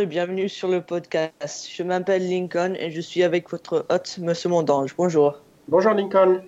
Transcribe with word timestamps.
et 0.00 0.06
bienvenue 0.06 0.48
sur 0.48 0.68
le 0.68 0.80
podcast. 0.80 1.68
Je 1.70 1.82
m'appelle 1.82 2.26
Lincoln 2.26 2.74
et 2.78 2.90
je 2.90 3.02
suis 3.02 3.22
avec 3.22 3.50
votre 3.50 3.84
hôte, 3.90 4.18
Monsieur 4.22 4.48
Mondange. 4.48 4.94
Bonjour. 4.96 5.42
Bonjour 5.68 5.92
Lincoln. 5.92 6.40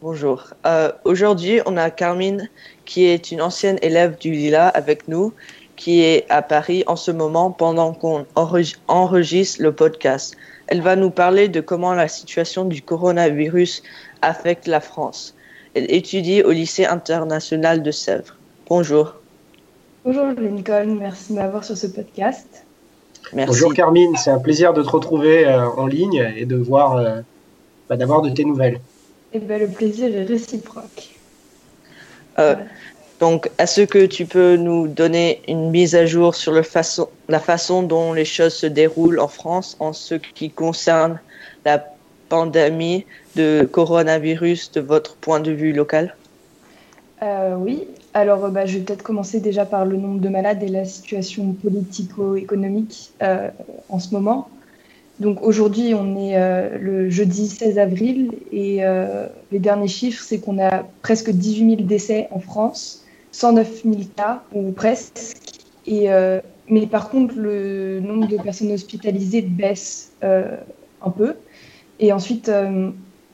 Bonjour. 0.00 0.44
Euh, 0.64 0.90
aujourd'hui, 1.04 1.60
on 1.66 1.76
a 1.76 1.90
Carmine 1.90 2.48
qui 2.86 3.04
est 3.04 3.30
une 3.30 3.42
ancienne 3.42 3.78
élève 3.82 4.16
du 4.16 4.30
Lila 4.30 4.68
avec 4.68 5.06
nous, 5.06 5.34
qui 5.76 6.00
est 6.00 6.24
à 6.30 6.40
Paris 6.40 6.82
en 6.86 6.96
ce 6.96 7.10
moment 7.10 7.50
pendant 7.50 7.92
qu'on 7.92 8.24
enregistre 8.36 9.62
le 9.62 9.72
podcast. 9.72 10.34
Elle 10.68 10.80
va 10.80 10.96
nous 10.96 11.10
parler 11.10 11.48
de 11.48 11.60
comment 11.60 11.92
la 11.92 12.08
situation 12.08 12.64
du 12.64 12.80
coronavirus 12.80 13.82
affecte 14.22 14.66
la 14.66 14.80
France. 14.80 15.34
Elle 15.74 15.92
étudie 15.92 16.42
au 16.42 16.52
lycée 16.52 16.86
international 16.86 17.82
de 17.82 17.90
Sèvres. 17.90 18.38
Bonjour. 18.68 19.14
Bonjour 20.06 20.28
Lincoln, 20.38 20.96
merci 20.98 21.32
de 21.34 21.38
m'avoir 21.38 21.64
sur 21.64 21.76
ce 21.76 21.86
podcast. 21.86 22.64
Merci. 23.34 23.48
Bonjour 23.48 23.74
Carmine, 23.74 24.14
c'est 24.16 24.30
un 24.30 24.38
plaisir 24.38 24.72
de 24.72 24.82
te 24.82 24.88
retrouver 24.88 25.44
euh, 25.44 25.68
en 25.68 25.86
ligne 25.86 26.32
et 26.36 26.44
de 26.44 26.56
voir, 26.56 26.96
euh, 26.96 27.20
bah, 27.88 27.96
d'avoir 27.96 28.22
de 28.22 28.30
tes 28.30 28.44
nouvelles. 28.44 28.80
Eh 29.32 29.40
ben, 29.40 29.60
le 29.60 29.66
plaisir 29.66 30.14
est 30.14 30.22
réciproque. 30.22 31.16
Euh, 32.38 32.54
donc, 33.18 33.50
est-ce 33.58 33.80
que 33.80 34.06
tu 34.06 34.26
peux 34.26 34.54
nous 34.56 34.86
donner 34.86 35.42
une 35.48 35.70
mise 35.70 35.96
à 35.96 36.06
jour 36.06 36.36
sur 36.36 36.52
le 36.52 36.62
façon, 36.62 37.08
la 37.28 37.40
façon 37.40 37.82
dont 37.82 38.12
les 38.12 38.24
choses 38.24 38.54
se 38.54 38.66
déroulent 38.66 39.18
en 39.18 39.28
France 39.28 39.76
en 39.80 39.92
ce 39.92 40.14
qui 40.14 40.50
concerne 40.50 41.18
la 41.64 41.84
pandémie 42.28 43.04
de 43.34 43.68
coronavirus 43.70 44.70
de 44.72 44.80
votre 44.80 45.16
point 45.16 45.40
de 45.40 45.50
vue 45.50 45.72
local? 45.72 46.14
Oui, 47.56 47.88
alors, 48.14 48.44
euh, 48.44 48.50
bah, 48.50 48.64
je 48.64 48.78
vais 48.78 48.84
peut-être 48.84 49.02
commencer 49.02 49.40
déjà 49.40 49.66
par 49.66 49.84
le 49.84 49.96
nombre 49.96 50.20
de 50.20 50.28
malades 50.28 50.62
et 50.62 50.68
la 50.68 50.84
situation 50.84 51.52
politico-économique 51.52 53.12
euh, 53.22 53.50
en 53.88 53.98
ce 53.98 54.14
moment. 54.14 54.48
Donc 55.18 55.42
aujourd'hui, 55.42 55.94
on 55.94 56.16
est 56.16 56.36
euh, 56.36 56.78
le 56.78 57.10
jeudi 57.10 57.48
16 57.48 57.78
avril 57.78 58.32
et 58.52 58.82
les 59.52 59.58
derniers 59.58 59.88
chiffres, 59.88 60.22
c'est 60.24 60.38
qu'on 60.38 60.62
a 60.62 60.84
presque 61.02 61.30
18 61.30 61.76
000 61.76 61.82
décès 61.82 62.28
en 62.30 62.38
France, 62.38 63.04
109 63.32 63.82
000 63.84 63.96
cas, 64.16 64.42
ou 64.54 64.70
presque. 64.70 65.36
Et, 65.86 66.08
mais 66.68 66.86
par 66.86 67.10
contre, 67.10 67.34
le 67.36 68.00
nombre 68.00 68.26
de 68.26 68.36
personnes 68.36 68.72
hospitalisées 68.72 69.42
baisse 69.42 70.12
un 70.22 71.10
peu. 71.10 71.34
Et 72.00 72.12
ensuite, 72.12 72.50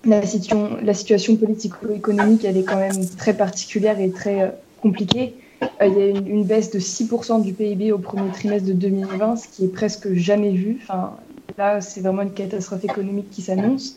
la, 0.05 0.27
situation, 0.27 0.77
la 0.83 0.93
situation 0.93 1.37
politico-économique, 1.37 2.45
elle 2.45 2.59
est 2.59 2.65
quand 2.65 2.79
même 2.79 3.09
très 3.17 3.35
particulière 3.35 3.99
et 4.01 4.11
très 4.11 4.53
compliqué. 4.81 5.35
Euh, 5.63 5.87
il 5.87 5.99
y 5.99 6.03
a 6.03 6.07
une, 6.07 6.27
une, 6.27 6.45
baisse 6.45 6.71
de 6.71 6.79
6% 6.79 7.43
du 7.43 7.53
PIB 7.53 7.93
au 7.93 7.99
premier 7.99 8.31
trimestre 8.31 8.67
de 8.67 8.73
2020, 8.73 9.37
ce 9.37 9.49
qui 9.49 9.65
est 9.65 9.73
presque 9.73 10.13
jamais 10.15 10.51
vu. 10.51 10.79
Enfin, 10.83 11.17
là, 11.59 11.81
c'est 11.81 12.01
vraiment 12.01 12.23
une 12.23 12.33
catastrophe 12.33 12.85
économique 12.85 13.31
qui 13.31 13.43
s'annonce. 13.43 13.97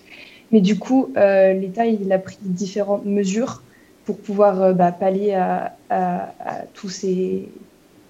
Mais 0.51 0.61
du 0.61 0.77
coup, 0.77 1.11
euh, 1.17 1.53
l'État 1.53 1.85
il 1.85 2.11
a 2.11 2.19
pris 2.19 2.37
différentes 2.41 3.05
mesures 3.05 3.63
pour 4.05 4.17
pouvoir 4.17 4.61
euh, 4.61 4.73
bah, 4.73 4.91
pallier 4.91 5.33
à, 5.33 5.73
tous 6.73 6.89
ces, 6.89 7.47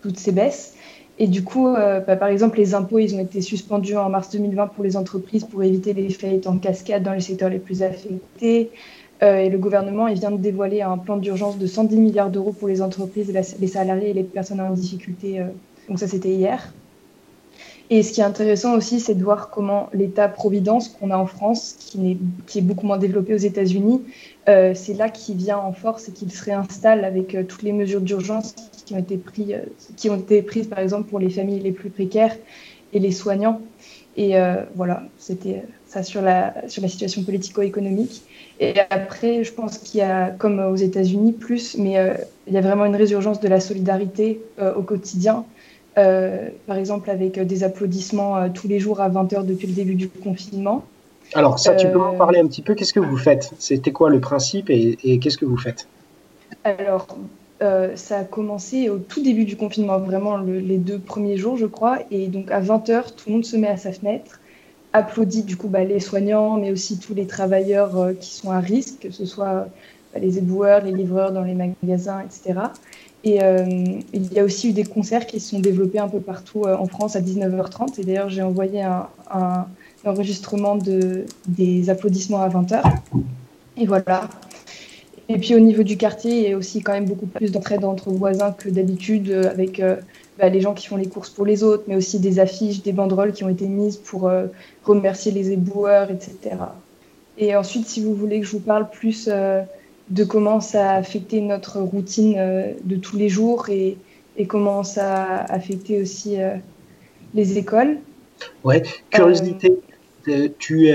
toutes 0.01 0.17
ces 0.17 0.31
baisses. 0.31 0.75
Et 1.19 1.27
du 1.27 1.44
coup, 1.44 1.71
bah, 1.71 2.16
par 2.16 2.29
exemple, 2.29 2.57
les 2.57 2.73
impôts, 2.73 2.97
ils 2.97 3.13
ont 3.13 3.19
été 3.19 3.39
suspendus 3.41 3.95
en 3.95 4.09
mars 4.09 4.31
2020 4.31 4.67
pour 4.67 4.83
les 4.83 4.97
entreprises 4.97 5.44
pour 5.44 5.61
éviter 5.61 5.94
les 5.94 6.09
faillites 6.09 6.47
en 6.47 6.57
cascade 6.57 7.03
dans 7.03 7.13
les 7.13 7.19
secteurs 7.19 7.49
les 7.49 7.59
plus 7.59 7.83
affectés. 7.83 8.71
Euh, 9.23 9.38
et 9.38 9.49
le 9.49 9.57
gouvernement 9.57 10.07
il 10.07 10.19
vient 10.19 10.31
de 10.31 10.38
dévoiler 10.38 10.81
un 10.81 10.97
plan 10.97 11.17
d'urgence 11.17 11.57
de 11.57 11.66
110 11.66 11.97
milliards 11.97 12.29
d'euros 12.29 12.52
pour 12.52 12.67
les 12.67 12.81
entreprises, 12.81 13.31
les 13.59 13.67
salariés 13.67 14.09
et 14.09 14.13
les 14.13 14.23
personnes 14.23 14.59
en 14.59 14.72
difficulté. 14.72 15.39
Euh, 15.39 15.45
donc 15.88 16.00
ça, 16.00 16.07
c'était 16.07 16.31
hier. 16.31 16.73
Et 17.89 18.01
ce 18.01 18.13
qui 18.13 18.22
est 18.22 18.23
intéressant 18.23 18.75
aussi, 18.75 19.00
c'est 19.00 19.13
de 19.13 19.23
voir 19.23 19.50
comment 19.50 19.89
l'État-providence 19.94 20.88
qu'on 20.88 21.12
a 21.12 21.17
en 21.17 21.25
France, 21.25 21.75
qui 21.78 22.17
est, 22.57 22.62
beaucoup 22.62 22.88
moins 22.88 22.97
développé 22.97 23.33
aux 23.33 23.38
États-Unis, 23.38 24.01
euh, 24.50 24.73
c'est 24.73 24.94
là 24.94 25.09
qu'il 25.09 25.35
vient 25.35 25.57
en 25.57 25.73
force 25.73 26.07
et 26.07 26.12
qu'il 26.12 26.31
se 26.31 26.44
réinstalle 26.44 27.03
avec 27.06 27.35
toutes 27.47 27.62
les 27.62 27.73
mesures 27.73 28.01
d'urgence 28.01 28.56
qui 28.85 28.95
ont 28.95 30.17
été 30.17 30.41
prises, 30.41 30.67
par 30.67 30.79
exemple, 30.79 31.09
pour 31.09 31.19
les 31.19 31.29
familles 31.29 31.59
les 31.59 31.73
plus 31.73 31.89
précaires 31.89 32.35
et 32.94 33.00
les 33.00 33.12
soignants. 33.12 33.62
Et 34.16 34.35
voilà, 34.75 35.03
c'était 35.18 35.63
ça 35.88 36.03
sur 36.03 36.22
la, 36.22 36.53
sur 36.68 36.81
la 36.81 36.88
situation 36.88 37.24
politico-économique. 37.24 38.24
Et 38.59 38.74
après, 38.90 39.44
je 39.44 39.53
pense 39.53 39.78
qu'il 39.78 40.00
y 40.00 40.03
a, 40.03 40.29
comme 40.29 40.59
aux 40.59 40.75
États-Unis, 40.75 41.34
plus, 41.34 41.78
mais 41.78 41.97
euh, 41.97 42.13
il 42.47 42.53
y 42.53 42.57
a 42.57 42.62
vraiment 42.62 42.85
une 42.85 42.96
résurgence 42.96 43.40
de 43.40 43.47
la 43.47 43.59
solidarité 43.59 44.41
euh, 44.59 44.74
au 44.75 44.84
quotidien. 44.84 45.46
Euh, 45.97 46.50
par 46.66 46.78
exemple, 46.78 47.09
avec 47.09 47.40
des 47.40 47.63
applaudissements 47.63 48.50
tous 48.50 48.68
les 48.68 48.79
jours 48.79 49.01
à 49.01 49.09
20h 49.09 49.46
depuis 49.46 49.68
le 49.68 49.74
début 49.74 49.96
du 49.96 50.09
confinement. 50.09 50.84
Alors, 51.35 51.59
ça, 51.59 51.75
tu 51.75 51.88
peux 51.88 51.97
m'en 51.97 52.13
parler 52.13 52.40
un 52.40 52.47
petit 52.47 52.62
peu? 52.62 52.74
Qu'est-ce 52.75 52.94
que 52.94 53.00
vous 53.00 53.18
faites? 53.18 53.51
C'était 53.59 53.91
quoi 53.91 54.09
le 54.09 54.19
principe 54.19 54.69
et, 54.69 54.97
et 55.03 55.19
qu'est-ce 55.19 55.38
que 55.38 55.45
vous 55.45 55.57
faites? 55.57 55.88
Alors, 56.63 57.07
ça 57.59 58.18
a 58.19 58.24
commencé 58.25 58.90
au 58.90 58.97
tout 58.97 59.24
début 59.24 59.46
du 59.46 59.56
confinement, 59.56 59.97
vraiment 60.00 60.38
les 60.38 60.78
deux 60.78 61.00
premiers 61.00 61.38
jours, 61.38 61.56
je 61.56 61.66
crois. 61.66 62.00
Et 62.12 62.28
donc, 62.28 62.52
à 62.52 62.59
20h, 62.62 63.16
tout 63.16 63.30
le 63.30 63.34
monde 63.34 63.46
se 63.46 63.56
met 63.56 63.69
à 63.69 63.78
sa 63.78 63.94
fenêtre 63.94 64.41
applaudit 64.94 65.44
du 65.44 65.58
coup 65.58 65.68
bah, 65.68 65.84
les 65.84 66.00
soignants, 66.00 66.58
mais 66.58 66.72
aussi 66.72 67.00
tous 67.00 67.13
les 67.13 67.25
travailleurs 67.25 67.97
euh, 67.97 68.13
qui 68.13 68.31
sont 68.31 68.52
à 68.52 68.59
risque, 68.59 69.00
que 69.02 69.12
ce 69.12 69.25
soit 69.25 69.68
bah, 70.13 70.19
les 70.19 70.38
éboueurs, 70.38 70.84
les 70.84 70.92
livreurs 70.92 71.31
dans 71.31 71.42
les 71.42 71.56
magasins, 71.56 72.22
etc. 72.22 72.68
Et 73.25 73.44
euh, 73.44 73.66
il 74.13 74.34
y 74.34 74.40
a 74.40 74.44
aussi 74.44 74.69
eu 74.69 74.74
des 74.74 74.84
concerts 74.84 75.25
qui 75.25 75.40
se 75.40 75.50
sont 75.52 75.59
développés 75.59 76.00
un 76.00 76.09
peu 76.09 76.19
partout 76.19 76.63
euh, 76.63 76.78
en 76.78 76.86
France 76.86 77.16
à 77.16 77.22
19h30. 77.22 78.00
Et 78.00 78.03
d'ailleurs, 78.03 78.30
j'ai 78.30 78.44
envoyé 78.44 78.81
un, 78.81 79.08
enregistrement 80.06 80.75
de, 80.75 81.25
des 81.47 81.90
applaudissements 81.90 82.42
à 82.42 82.50
20h. 82.50 82.84
Et 83.78 83.86
voilà. 83.88 84.30
Et 85.29 85.38
puis 85.38 85.56
au 85.56 85.59
niveau 85.59 85.84
du 85.84 85.97
quartier, 85.97 86.38
il 86.38 86.50
y 86.50 86.53
a 86.53 86.57
aussi 86.57 86.81
quand 86.81 86.91
même 86.91 87.06
beaucoup 87.06 87.28
plus 87.28 87.51
d'entraide 87.51 87.85
entre 87.85 88.09
voisins 88.09 88.51
que 88.51 88.69
d'habitude, 88.69 89.31
avec 89.31 89.81
bah, 90.39 90.50
les 90.50 90.61
gens 90.61 90.73
qui 90.73 90.88
font 90.88 90.95
les 90.95 91.07
courses 91.07 91.29
pour 91.29 91.45
les 91.45 91.63
autres, 91.63 91.84
mais 91.88 91.95
aussi 91.95 92.19
des 92.19 92.39
affiches, 92.39 92.81
des 92.81 92.91
banderoles 92.91 93.33
qui 93.33 93.44
ont 93.44 93.50
été 93.50 93.67
mises 93.67 93.97
pour 93.97 94.28
euh, 94.28 94.47
remercier 94.83 95.31
les 95.31 95.51
éboueurs, 95.51 96.09
etc. 96.09 96.56
Et 97.38 97.56
ensuite, 97.56 97.85
si 97.88 98.01
vous 98.01 98.16
voulez 98.16 98.39
que 98.39 98.45
je 98.45 98.51
vous 98.51 98.59
parle 98.59 98.89
plus 98.89 99.29
euh, 99.31 99.62
de 100.09 100.23
comment 100.23 100.59
ça 100.59 100.91
a 100.91 100.95
affecté 100.95 101.39
notre 101.39 101.79
routine 101.79 102.35
euh, 102.38 102.73
de 102.83 102.95
tous 102.95 103.16
les 103.16 103.29
jours 103.29 103.69
et, 103.69 103.95
et, 104.38 104.47
comment 104.47 104.83
ça 104.83 105.23
a 105.23 105.53
affecté 105.53 106.01
aussi 106.01 106.38
les 107.35 107.57
écoles. 107.59 108.00
Ouais, 108.63 108.81
curiosité, 109.12 109.79
tu, 110.57 110.89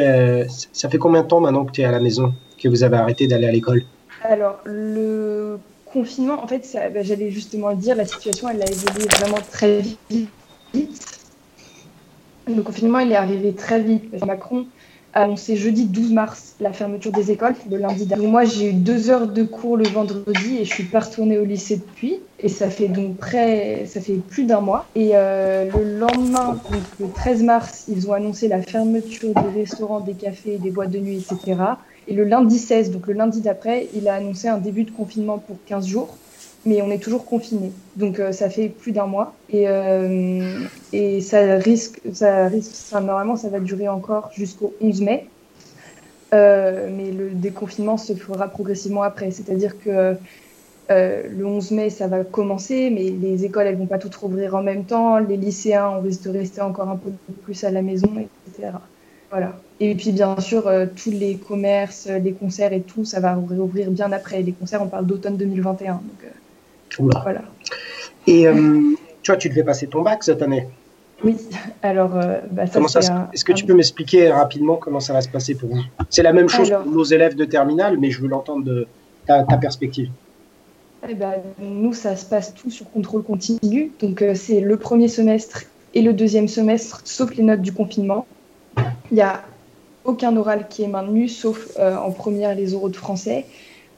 ça 0.72 0.88
fait 0.88 0.98
combien 0.98 1.22
de 1.22 1.28
temps 1.28 1.40
maintenant 1.40 1.64
que 1.64 1.70
tu 1.70 1.82
es 1.82 1.84
à 1.84 1.92
la 1.92 2.00
maison, 2.00 2.34
que 2.60 2.68
vous 2.68 2.82
avez 2.82 2.96
arrêté 2.96 3.28
d'aller 3.28 3.46
à 3.46 3.52
l'école? 3.52 3.84
Alors, 4.22 4.58
le 4.64 5.58
confinement, 5.86 6.42
en 6.42 6.46
fait, 6.46 6.66
bah, 6.92 7.02
j'allais 7.02 7.30
justement 7.30 7.70
le 7.70 7.76
dire, 7.76 7.96
la 7.96 8.06
situation, 8.06 8.48
elle 8.48 8.62
a 8.62 8.66
évolué 8.66 9.06
vraiment 9.06 9.38
très 9.52 9.80
vite. 9.80 10.28
Le 12.46 12.62
confinement, 12.62 12.98
il 13.00 13.12
est 13.12 13.16
arrivé 13.16 13.52
très 13.52 13.80
vite. 13.80 14.24
Macron 14.24 14.66
a 15.14 15.22
annoncé 15.22 15.56
jeudi 15.56 15.86
12 15.86 16.12
mars 16.12 16.54
la 16.60 16.72
fermeture 16.72 17.12
des 17.12 17.30
écoles, 17.30 17.54
le 17.70 17.76
lundi 17.76 18.06
dernier. 18.06 18.26
Moi, 18.26 18.44
j'ai 18.44 18.70
eu 18.70 18.72
deux 18.72 19.10
heures 19.10 19.26
de 19.26 19.42
cours 19.42 19.76
le 19.76 19.86
vendredi 19.88 20.58
et 20.58 20.64
je 20.64 20.72
suis 20.72 20.84
pas 20.84 21.00
retournée 21.00 21.38
au 21.38 21.44
lycée 21.44 21.76
depuis. 21.76 22.20
Et 22.40 22.48
ça 22.48 22.70
fait 22.70 22.88
donc 22.88 23.16
près, 23.16 23.84
ça 23.86 24.00
fait 24.00 24.14
plus 24.14 24.44
d'un 24.44 24.60
mois. 24.60 24.86
Et 24.94 25.10
euh, 25.14 25.68
le 25.74 25.98
lendemain, 25.98 26.60
donc 26.70 26.82
le 27.00 27.08
13 27.08 27.42
mars, 27.42 27.84
ils 27.88 28.08
ont 28.08 28.12
annoncé 28.12 28.48
la 28.48 28.62
fermeture 28.62 29.32
des 29.34 29.60
restaurants, 29.60 30.00
des 30.00 30.14
cafés, 30.14 30.58
des 30.58 30.70
boîtes 30.70 30.90
de 30.90 30.98
nuit, 30.98 31.24
etc. 31.30 31.56
Et 32.08 32.14
le 32.14 32.24
lundi 32.24 32.58
16, 32.58 32.90
donc 32.90 33.06
le 33.06 33.12
lundi 33.12 33.42
d'après, 33.42 33.86
il 33.94 34.08
a 34.08 34.14
annoncé 34.14 34.48
un 34.48 34.56
début 34.56 34.84
de 34.84 34.90
confinement 34.90 35.38
pour 35.38 35.56
15 35.66 35.86
jours, 35.86 36.16
mais 36.64 36.80
on 36.80 36.90
est 36.90 37.02
toujours 37.02 37.26
confiné. 37.26 37.70
Donc 37.96 38.18
euh, 38.18 38.32
ça 38.32 38.48
fait 38.48 38.70
plus 38.70 38.92
d'un 38.92 39.06
mois 39.06 39.34
et, 39.50 39.68
euh, 39.68 40.58
et 40.94 41.20
ça 41.20 41.56
risque, 41.56 42.00
ça 42.14 42.48
risque, 42.48 42.92
normalement 42.92 43.36
ça 43.36 43.50
va 43.50 43.60
durer 43.60 43.88
encore 43.88 44.30
jusqu'au 44.34 44.74
11 44.80 45.02
mai. 45.02 45.26
Euh, 46.32 46.88
mais 46.94 47.10
le 47.10 47.30
déconfinement 47.30 47.98
se 47.98 48.14
fera 48.14 48.48
progressivement 48.48 49.02
après, 49.02 49.30
c'est-à-dire 49.30 49.78
que 49.78 50.16
le 50.90 51.44
11 51.44 51.70
mai, 51.72 51.90
ça 51.90 52.06
va 52.06 52.24
commencer, 52.24 52.88
mais 52.88 53.10
les 53.10 53.44
écoles, 53.44 53.66
elles 53.66 53.76
vont 53.76 53.86
pas 53.86 53.98
toutes 53.98 54.14
rouvrir 54.14 54.54
en 54.54 54.62
même 54.62 54.84
temps. 54.84 55.18
Les 55.18 55.36
lycéens, 55.36 55.90
on 55.90 56.00
risque 56.00 56.22
de 56.22 56.30
rester 56.30 56.62
encore 56.62 56.88
un 56.88 56.96
peu 56.96 57.10
plus 57.42 57.62
à 57.64 57.70
la 57.70 57.82
maison, 57.82 58.08
etc. 58.46 58.72
Voilà. 59.30 59.52
Et 59.80 59.94
puis 59.94 60.10
bien 60.10 60.38
sûr, 60.40 60.66
euh, 60.66 60.86
tous 60.86 61.10
les 61.10 61.36
commerces, 61.36 62.08
les 62.08 62.32
concerts 62.32 62.72
et 62.72 62.80
tout, 62.80 63.04
ça 63.04 63.20
va 63.20 63.34
réouvrir 63.34 63.90
bien 63.90 64.10
après. 64.10 64.42
Les 64.42 64.52
concerts, 64.52 64.82
on 64.82 64.88
parle 64.88 65.06
d'automne 65.06 65.36
2021. 65.36 65.94
Donc, 65.94 66.02
euh, 66.24 67.10
voilà. 67.22 67.42
Et 68.26 68.48
euh, 68.48 68.80
tu 69.22 69.30
vois, 69.30 69.36
tu 69.36 69.48
devais 69.48 69.62
passer 69.62 69.86
ton 69.86 70.02
bac 70.02 70.24
cette 70.24 70.42
année? 70.42 70.66
Oui. 71.24 71.36
Alors, 71.82 72.10
bah, 72.50 72.66
ça, 72.66 73.28
Est-ce 73.32 73.44
que 73.44 73.52
tu 73.52 73.64
peux 73.64 73.74
m'expliquer 73.74 74.30
rapidement 74.30 74.76
comment 74.76 75.00
ça 75.00 75.12
va 75.12 75.20
se 75.20 75.28
passer 75.28 75.54
pour 75.54 75.68
vous? 75.70 75.82
C'est 76.10 76.22
la 76.22 76.32
même 76.32 76.48
chose 76.48 76.70
pour 76.70 76.92
nos 76.92 77.04
élèves 77.04 77.34
de 77.34 77.44
terminale, 77.44 77.98
mais 77.98 78.10
je 78.10 78.20
veux 78.20 78.28
l'entendre 78.28 78.64
de 78.64 78.86
ta, 79.26 79.44
perspective. 79.60 80.10
Eh 81.08 81.14
ben, 81.14 81.34
nous, 81.60 81.92
ça 81.92 82.16
se 82.16 82.24
passe 82.24 82.54
tout 82.54 82.70
sur 82.70 82.90
contrôle 82.90 83.22
continu. 83.22 83.92
Donc, 84.00 84.24
c'est 84.34 84.60
le 84.60 84.76
premier 84.76 85.08
semestre 85.08 85.64
et 85.94 86.02
le 86.02 86.12
deuxième 86.12 86.48
semestre, 86.48 87.02
sauf 87.04 87.34
les 87.34 87.42
notes 87.42 87.62
du 87.62 87.72
confinement. 87.72 88.26
Il 89.10 89.14
n'y 89.14 89.20
a 89.20 89.42
aucun 90.08 90.36
oral 90.36 90.66
qui 90.68 90.82
est 90.82 90.88
maintenu, 90.88 91.28
sauf 91.28 91.78
en 91.78 92.10
première 92.10 92.54
les 92.54 92.74
oraux 92.74 92.88
de 92.88 92.96
français. 92.96 93.44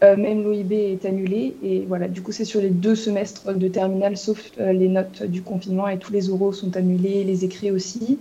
même 0.02 0.42
l'OIB 0.42 0.72
est 0.72 1.04
annulé. 1.06 1.54
Et 1.62 1.84
voilà, 1.88 2.08
du 2.08 2.20
coup, 2.20 2.32
c'est 2.32 2.44
sur 2.44 2.60
les 2.60 2.70
deux 2.70 2.94
semestres 2.94 3.54
de 3.54 3.68
terminale, 3.68 4.16
sauf 4.16 4.50
les 4.58 4.88
notes 4.88 5.22
du 5.22 5.40
confinement, 5.42 5.88
et 5.88 5.98
tous 5.98 6.12
les 6.12 6.28
oraux 6.28 6.52
sont 6.52 6.76
annulés, 6.76 7.24
les 7.24 7.44
écrits 7.44 7.70
aussi. 7.70 8.18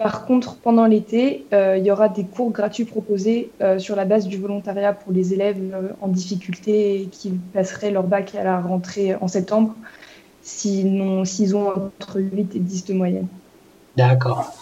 Par 0.00 0.24
contre, 0.24 0.56
pendant 0.56 0.86
l'été, 0.86 1.44
euh, 1.52 1.76
il 1.76 1.84
y 1.84 1.90
aura 1.90 2.08
des 2.08 2.24
cours 2.24 2.50
gratuits 2.52 2.86
proposés 2.86 3.50
euh, 3.60 3.78
sur 3.78 3.96
la 3.96 4.06
base 4.06 4.26
du 4.26 4.38
volontariat 4.38 4.94
pour 4.94 5.12
les 5.12 5.34
élèves 5.34 5.58
euh, 5.74 5.88
en 6.00 6.08
difficulté 6.08 7.02
et 7.02 7.06
qui 7.08 7.32
passeraient 7.52 7.90
leur 7.90 8.04
bac 8.04 8.34
à 8.34 8.42
la 8.42 8.62
rentrée 8.62 9.14
en 9.16 9.28
septembre 9.28 9.74
s'ils 10.42 11.54
ont, 11.54 11.68
entre 11.68 12.18
8 12.18 12.56
et 12.56 12.60
10 12.60 12.86
de 12.86 12.94
moyenne. 12.94 13.26
D'accord. 13.94 14.54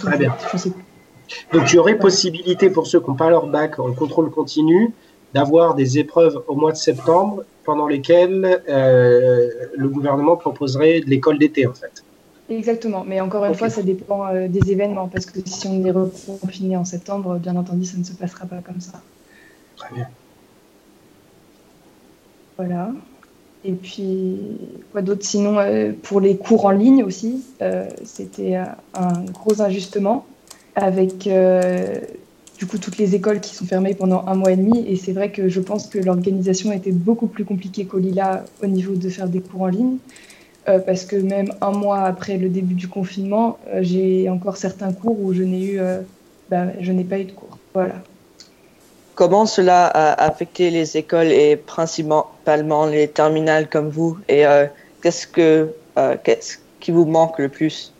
Très 0.00 0.16
bien. 0.16 0.34
Donc, 1.52 1.72
il 1.72 1.76
y 1.76 1.78
aurait 1.78 1.98
possibilité 1.98 2.70
pour 2.70 2.86
ceux 2.86 3.00
qui 3.00 3.08
n'ont 3.08 3.16
pas 3.16 3.30
leur 3.30 3.46
bac 3.46 3.78
en 3.78 3.92
contrôle 3.92 4.30
continu 4.30 4.92
d'avoir 5.32 5.74
des 5.74 5.98
épreuves 5.98 6.42
au 6.46 6.54
mois 6.54 6.72
de 6.72 6.76
septembre 6.76 7.44
pendant 7.64 7.86
lesquelles 7.86 8.62
le 8.66 9.88
gouvernement 9.88 10.36
proposerait 10.36 11.00
de 11.00 11.06
l'école 11.06 11.38
d'été, 11.38 11.66
en 11.66 11.74
fait. 11.74 12.04
Exactement, 12.50 13.04
mais 13.06 13.20
encore 13.22 13.46
une 13.46 13.54
fois, 13.54 13.70
ça 13.70 13.82
dépend 13.82 14.26
euh, 14.26 14.48
des 14.48 14.70
événements, 14.70 15.08
parce 15.08 15.24
que 15.24 15.40
si 15.46 15.66
on 15.66 15.82
est 15.82 15.90
reconfiné 15.90 16.76
en 16.76 16.84
septembre, 16.84 17.38
bien 17.38 17.56
entendu, 17.56 17.86
ça 17.86 17.96
ne 17.96 18.04
se 18.04 18.12
passera 18.12 18.44
pas 18.44 18.58
comme 18.58 18.80
ça. 18.80 19.00
Très 19.76 19.94
bien. 19.94 20.08
Voilà. 22.58 22.90
Et 23.64 23.72
puis, 23.72 24.58
quoi 24.92 25.00
d'autre? 25.00 25.24
Sinon, 25.24 25.58
euh, 25.58 25.92
pour 26.02 26.20
les 26.20 26.36
cours 26.36 26.66
en 26.66 26.70
ligne 26.70 27.02
aussi, 27.02 27.42
euh, 27.62 27.88
c'était 28.04 28.56
un 28.56 29.24
gros 29.32 29.62
ajustement 29.62 30.26
avec 30.76 31.28
du 32.58 32.66
coup 32.66 32.78
toutes 32.78 32.98
les 32.98 33.14
écoles 33.14 33.40
qui 33.40 33.54
sont 33.54 33.66
fermées 33.66 33.94
pendant 33.94 34.24
un 34.26 34.34
mois 34.34 34.52
et 34.52 34.56
demi. 34.56 34.84
Et 34.88 34.96
c'est 34.96 35.12
vrai 35.12 35.30
que 35.30 35.48
je 35.48 35.60
pense 35.60 35.86
que 35.86 35.98
l'organisation 35.98 36.72
était 36.72 36.92
beaucoup 36.92 37.26
plus 37.26 37.44
compliquée 37.44 37.84
qu'au 37.84 37.98
Lila 37.98 38.44
au 38.62 38.66
niveau 38.66 38.94
de 38.94 39.08
faire 39.08 39.28
des 39.28 39.40
cours 39.40 39.62
en 39.62 39.68
ligne. 39.68 39.98
Euh, 40.66 40.78
parce 40.78 41.04
que 41.04 41.16
même 41.16 41.52
un 41.60 41.72
mois 41.72 42.04
après 42.04 42.38
le 42.38 42.48
début 42.48 42.74
du 42.74 42.88
confinement, 42.88 43.58
euh, 43.68 43.80
j'ai 43.82 44.30
encore 44.30 44.56
certains 44.56 44.92
cours 44.92 45.20
où 45.20 45.34
je 45.34 45.42
n'ai 45.42 45.62
eu, 45.62 45.78
euh, 45.78 46.00
bah, 46.50 46.68
je 46.80 46.90
n'ai 46.90 47.04
pas 47.04 47.18
eu 47.18 47.24
de 47.24 47.32
cours. 47.32 47.58
Voilà. 47.74 47.96
Comment 49.14 49.44
cela 49.44 49.86
a 49.86 50.24
affecté 50.24 50.70
les 50.70 50.96
écoles 50.96 51.30
et 51.30 51.56
principalement 51.56 52.86
les 52.86 53.08
terminales 53.08 53.68
comme 53.68 53.88
vous? 53.88 54.18
Et 54.28 54.42
qu'est-ce 55.02 55.28
que 55.28 55.68
qu'est-ce 56.24 56.56
qui 56.80 56.90
vous 56.90 57.04
manque 57.04 57.38
le 57.38 57.48
plus? 57.48 57.93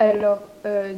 Alors, 0.00 0.40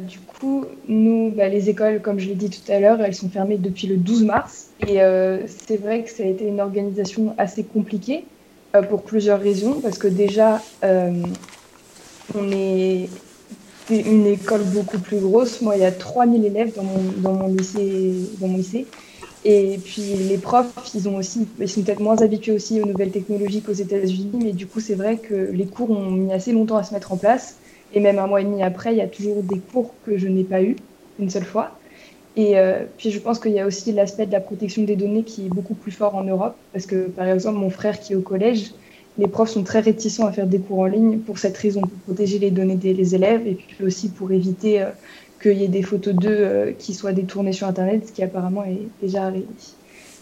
du 0.07 0.17
coup, 0.19 0.65
nous, 0.87 1.31
bah, 1.35 1.49
les 1.49 1.69
écoles, 1.69 2.01
comme 2.01 2.19
je 2.19 2.29
l'ai 2.29 2.35
dit 2.35 2.49
tout 2.49 2.71
à 2.71 2.79
l'heure, 2.79 3.01
elles 3.01 3.13
sont 3.13 3.29
fermées 3.29 3.57
depuis 3.57 3.85
le 3.85 3.97
12 3.97 4.23
mars. 4.23 4.69
Et 4.87 4.99
c'est 5.47 5.77
vrai 5.77 6.03
que 6.03 6.09
ça 6.09 6.23
a 6.23 6.25
été 6.25 6.47
une 6.47 6.61
organisation 6.61 7.35
assez 7.37 7.63
compliquée 7.63 8.23
euh, 8.75 8.81
pour 8.81 9.03
plusieurs 9.03 9.39
raisons. 9.39 9.81
Parce 9.81 9.99
que 9.99 10.07
déjà, 10.07 10.61
euh, 10.83 11.11
on 12.33 12.51
est 12.51 13.07
une 13.89 14.25
école 14.25 14.63
beaucoup 14.63 14.97
plus 14.97 15.19
grosse. 15.19 15.61
Moi, 15.61 15.75
il 15.75 15.81
y 15.81 15.85
a 15.85 15.91
3000 15.91 16.43
élèves 16.43 16.73
dans 16.75 16.83
mon, 16.83 17.03
dans 17.17 17.33
mon, 17.33 17.47
lycée, 17.49 18.13
dans 18.39 18.47
mon 18.47 18.57
lycée. 18.57 18.87
Et 19.45 19.77
puis 19.83 20.01
les 20.01 20.37
profs, 20.37 20.71
ils, 20.95 21.07
ont 21.09 21.17
aussi, 21.17 21.45
ils 21.59 21.67
sont 21.67 21.81
peut-être 21.81 21.99
moins 21.99 22.21
habitués 22.21 22.53
aussi 22.53 22.81
aux 22.81 22.85
nouvelles 22.85 23.11
technologies 23.11 23.61
qu'aux 23.61 23.73
États-Unis, 23.73 24.31
mais 24.41 24.53
du 24.53 24.67
coup, 24.67 24.79
c'est 24.79 24.95
vrai 24.95 25.17
que 25.17 25.35
les 25.35 25.65
cours 25.65 25.91
ont 25.91 26.09
mis 26.11 26.33
assez 26.33 26.53
longtemps 26.53 26.77
à 26.77 26.83
se 26.83 26.93
mettre 26.93 27.11
en 27.11 27.17
place. 27.17 27.57
Et 27.93 27.99
même 27.99 28.19
un 28.19 28.27
mois 28.27 28.41
et 28.41 28.43
demi 28.43 28.63
après, 28.63 28.93
il 28.93 28.97
y 28.97 29.01
a 29.01 29.07
toujours 29.07 29.43
des 29.43 29.59
cours 29.59 29.93
que 30.05 30.17
je 30.17 30.27
n'ai 30.27 30.43
pas 30.43 30.61
eu 30.61 30.75
une 31.19 31.29
seule 31.29 31.45
fois. 31.45 31.77
Et 32.35 32.57
euh, 32.57 32.83
puis 32.97 33.11
je 33.11 33.19
pense 33.19 33.39
qu'il 33.39 33.51
y 33.51 33.59
a 33.59 33.65
aussi 33.65 33.91
l'aspect 33.91 34.25
de 34.25 34.31
la 34.31 34.39
protection 34.39 34.83
des 34.83 34.95
données 34.95 35.23
qui 35.23 35.45
est 35.45 35.49
beaucoup 35.49 35.75
plus 35.75 35.91
fort 35.91 36.15
en 36.15 36.23
Europe, 36.23 36.55
parce 36.71 36.85
que 36.85 37.07
par 37.07 37.27
exemple 37.27 37.59
mon 37.59 37.69
frère 37.69 37.99
qui 37.99 38.13
est 38.13 38.15
au 38.15 38.21
collège, 38.21 38.71
les 39.19 39.27
profs 39.27 39.51
sont 39.51 39.63
très 39.63 39.81
réticents 39.81 40.25
à 40.25 40.31
faire 40.31 40.47
des 40.47 40.57
cours 40.57 40.79
en 40.79 40.85
ligne 40.87 41.19
pour 41.19 41.37
cette 41.37 41.55
raison, 41.55 41.81
pour 41.81 41.91
protéger 41.91 42.39
les 42.39 42.49
données 42.49 42.75
des 42.75 43.13
élèves 43.13 43.45
et 43.45 43.53
puis 43.53 43.85
aussi 43.85 44.09
pour 44.09 44.31
éviter 44.31 44.81
euh, 44.81 44.89
qu'il 45.41 45.59
y 45.59 45.63
ait 45.63 45.67
des 45.67 45.83
photos 45.83 46.15
d'eux 46.15 46.29
euh, 46.31 46.71
qui 46.71 46.95
soient 46.95 47.13
détournées 47.13 47.53
sur 47.53 47.67
Internet, 47.67 48.07
ce 48.07 48.11
qui 48.11 48.23
apparemment 48.23 48.63
est 48.63 48.87
déjà 48.99 49.25
arrivé. 49.25 49.45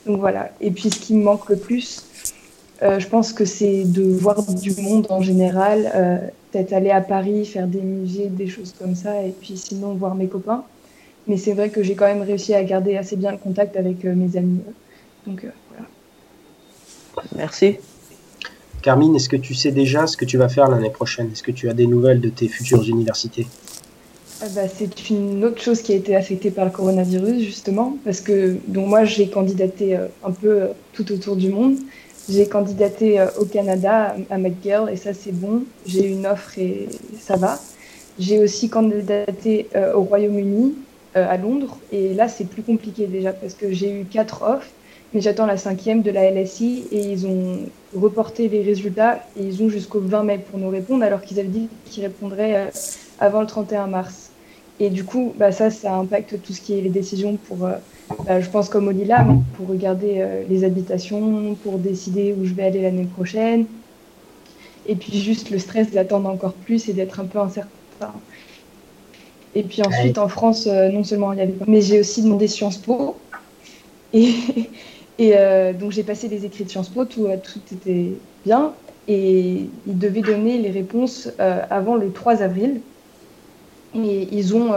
Donc 0.05 0.19
voilà. 0.19 0.49
Et 0.59 0.71
puis 0.71 0.89
ce 0.89 0.99
qui 0.99 1.13
me 1.13 1.23
manque 1.23 1.47
le 1.47 1.55
plus, 1.55 2.03
je 2.81 3.07
pense 3.07 3.31
que 3.31 3.45
c'est 3.45 3.83
de 3.83 4.01
voir 4.01 4.41
du 4.41 4.73
monde 4.81 5.05
en 5.11 5.21
général, 5.21 6.31
peut-être 6.51 6.73
aller 6.73 6.91
à 6.91 7.01
Paris, 7.01 7.45
faire 7.45 7.67
des 7.67 7.81
musées, 7.81 8.27
des 8.27 8.47
choses 8.47 8.73
comme 8.77 8.95
ça, 8.95 9.23
et 9.23 9.31
puis 9.31 9.57
sinon 9.57 9.93
voir 9.93 10.15
mes 10.15 10.27
copains. 10.27 10.63
Mais 11.27 11.37
c'est 11.37 11.53
vrai 11.53 11.69
que 11.69 11.83
j'ai 11.83 11.95
quand 11.95 12.07
même 12.07 12.23
réussi 12.23 12.53
à 12.53 12.63
garder 12.63 12.97
assez 12.97 13.15
bien 13.15 13.31
le 13.31 13.37
contact 13.37 13.77
avec 13.77 14.03
euh, 14.05 14.13
mes 14.15 14.37
amis. 14.37 14.61
Donc 15.27 15.43
euh, 15.43 15.49
voilà. 15.69 15.87
Merci. 17.35 17.77
Carmine, 18.81 19.15
est-ce 19.15 19.29
que 19.29 19.37
tu 19.37 19.53
sais 19.53 19.71
déjà 19.71 20.07
ce 20.07 20.17
que 20.17 20.25
tu 20.25 20.37
vas 20.37 20.49
faire 20.49 20.67
l'année 20.67 20.89
prochaine? 20.89 21.29
Est-ce 21.31 21.43
que 21.43 21.51
tu 21.51 21.69
as 21.69 21.73
des 21.73 21.85
nouvelles 21.85 22.19
de 22.19 22.29
tes 22.29 22.47
futures 22.47 22.87
universités? 22.87 23.45
Ah 24.41 24.47
bah, 24.55 24.61
c'est 24.67 25.11
une 25.11 25.45
autre 25.45 25.61
chose 25.61 25.83
qui 25.83 25.93
a 25.93 25.95
été 25.95 26.15
affectée 26.15 26.49
par 26.49 26.65
le 26.65 26.71
coronavirus, 26.71 27.43
justement, 27.43 27.97
parce 28.03 28.21
que 28.21 28.57
donc 28.67 28.87
moi, 28.87 29.05
j'ai 29.05 29.29
candidaté 29.29 29.95
euh, 29.95 30.07
un 30.23 30.31
peu 30.31 30.69
tout 30.93 31.11
autour 31.11 31.35
du 31.35 31.49
monde. 31.49 31.77
J'ai 32.29 32.47
candidaté 32.47 33.25
au 33.39 33.45
Canada, 33.45 34.15
à 34.29 34.37
McGill, 34.37 34.89
et 34.91 34.95
ça, 34.95 35.13
c'est 35.13 35.31
bon. 35.31 35.63
J'ai 35.85 36.07
une 36.07 36.25
offre 36.25 36.57
et 36.57 36.87
ça 37.19 37.35
va. 37.35 37.59
J'ai 38.19 38.39
aussi 38.39 38.69
candidaté 38.69 39.67
au 39.95 40.01
Royaume-Uni, 40.01 40.75
euh, 41.17 41.29
à 41.29 41.35
Londres. 41.35 41.77
Et 41.91 42.13
là, 42.13 42.29
c'est 42.29 42.45
plus 42.45 42.63
compliqué 42.63 43.05
déjà 43.05 43.33
parce 43.33 43.53
que 43.53 43.73
j'ai 43.73 43.91
eu 43.91 44.05
quatre 44.05 44.43
offres, 44.43 44.69
mais 45.13 45.19
j'attends 45.19 45.45
la 45.45 45.57
cinquième 45.57 46.03
de 46.03 46.09
la 46.09 46.31
LSI 46.31 46.85
et 46.89 47.01
ils 47.01 47.27
ont 47.27 47.59
reporté 47.93 48.47
les 48.47 48.61
résultats 48.61 49.19
et 49.37 49.43
ils 49.43 49.61
ont 49.61 49.67
jusqu'au 49.67 49.99
20 49.99 50.23
mai 50.23 50.37
pour 50.37 50.57
nous 50.57 50.69
répondre 50.69 51.03
alors 51.03 51.19
qu'ils 51.19 51.37
avaient 51.41 51.49
dit 51.49 51.67
qu'ils 51.83 52.03
répondraient 52.03 52.55
euh, 52.55 52.69
avant 53.19 53.41
le 53.41 53.47
31 53.47 53.87
mars. 53.87 54.29
Et 54.79 54.89
du 54.89 55.03
coup, 55.03 55.33
bah, 55.37 55.51
ça, 55.51 55.69
ça 55.69 55.95
impacte 55.95 56.41
tout 56.41 56.53
ce 56.53 56.61
qui 56.61 56.79
est 56.79 56.81
les 56.81 56.89
décisions 56.89 57.35
pour, 57.35 57.65
euh, 57.65 57.73
bah, 58.25 58.41
je 58.41 58.49
pense 58.49 58.69
comme 58.69 58.87
au 58.87 58.91
Lila, 58.91 59.25
pour 59.57 59.67
regarder 59.67 60.25
les 60.49 60.63
habitations, 60.63 61.55
pour 61.63 61.77
décider 61.77 62.33
où 62.33 62.45
je 62.45 62.53
vais 62.53 62.63
aller 62.63 62.81
l'année 62.81 63.07
prochaine. 63.15 63.65
Et 64.87 64.95
puis 64.95 65.19
juste 65.19 65.51
le 65.51 65.59
stress 65.59 65.91
d'attendre 65.91 66.29
encore 66.29 66.53
plus 66.53 66.89
et 66.89 66.93
d'être 66.93 67.19
un 67.19 67.25
peu 67.25 67.39
incertain. 67.39 68.13
Et 69.53 69.63
puis 69.63 69.81
ensuite, 69.83 70.17
en 70.17 70.27
France, 70.27 70.67
euh, 70.67 70.89
non 70.89 71.03
seulement 71.03 71.33
il 71.33 71.39
y 71.39 71.41
avait 71.41 71.53
mais 71.67 71.81
j'ai 71.81 71.99
aussi 71.99 72.23
demandé 72.23 72.47
Sciences 72.47 72.77
Po. 72.77 73.15
Et, 74.13 74.33
et 75.19 75.37
euh, 75.37 75.71
donc 75.71 75.93
j'ai 75.93 76.03
passé 76.03 76.27
les 76.27 76.43
écrits 76.43 76.65
de 76.65 76.69
Sciences 76.69 76.89
Po, 76.89 77.05
tout, 77.05 77.27
tout 77.41 77.59
était 77.73 78.11
bien. 78.45 78.73
Et 79.07 79.69
ils 79.87 79.97
devaient 79.97 80.21
donner 80.21 80.57
les 80.57 80.69
réponses 80.69 81.29
euh, 81.39 81.61
avant 81.69 81.95
le 81.95 82.11
3 82.11 82.41
avril. 82.41 82.81
Et 83.95 84.27
ils 84.33 84.53
ont 84.53 84.73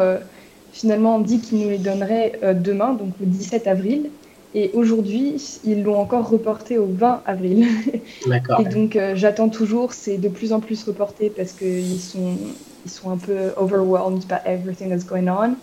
finalement 0.74 1.18
dit 1.20 1.40
qu'ils 1.40 1.60
nous 1.60 1.70
les 1.70 1.78
donneraient 1.78 2.38
demain, 2.54 2.92
donc 2.92 3.14
le 3.18 3.26
17 3.26 3.66
avril. 3.66 4.10
Et 4.54 4.70
aujourd'hui, 4.74 5.34
ils 5.64 5.82
l'ont 5.82 5.98
encore 5.98 6.28
reporté 6.28 6.76
au 6.76 6.86
20 6.86 7.22
avril. 7.24 7.66
D'accord. 8.26 8.60
Et 8.60 8.64
donc, 8.64 8.98
j'attends 9.14 9.48
toujours. 9.48 9.94
C'est 9.94 10.18
de 10.18 10.28
plus 10.28 10.52
en 10.52 10.60
plus 10.60 10.84
reporté 10.84 11.30
parce 11.30 11.52
qu'ils 11.52 11.98
sont, 11.98 12.36
ils 12.84 12.90
sont 12.90 13.10
un 13.10 13.16
peu 13.16 13.52
overwhelmed 13.56 14.26
by 14.26 14.36
everything 14.44 14.90
that's 14.90 15.06
going 15.06 15.28
on. 15.28 15.54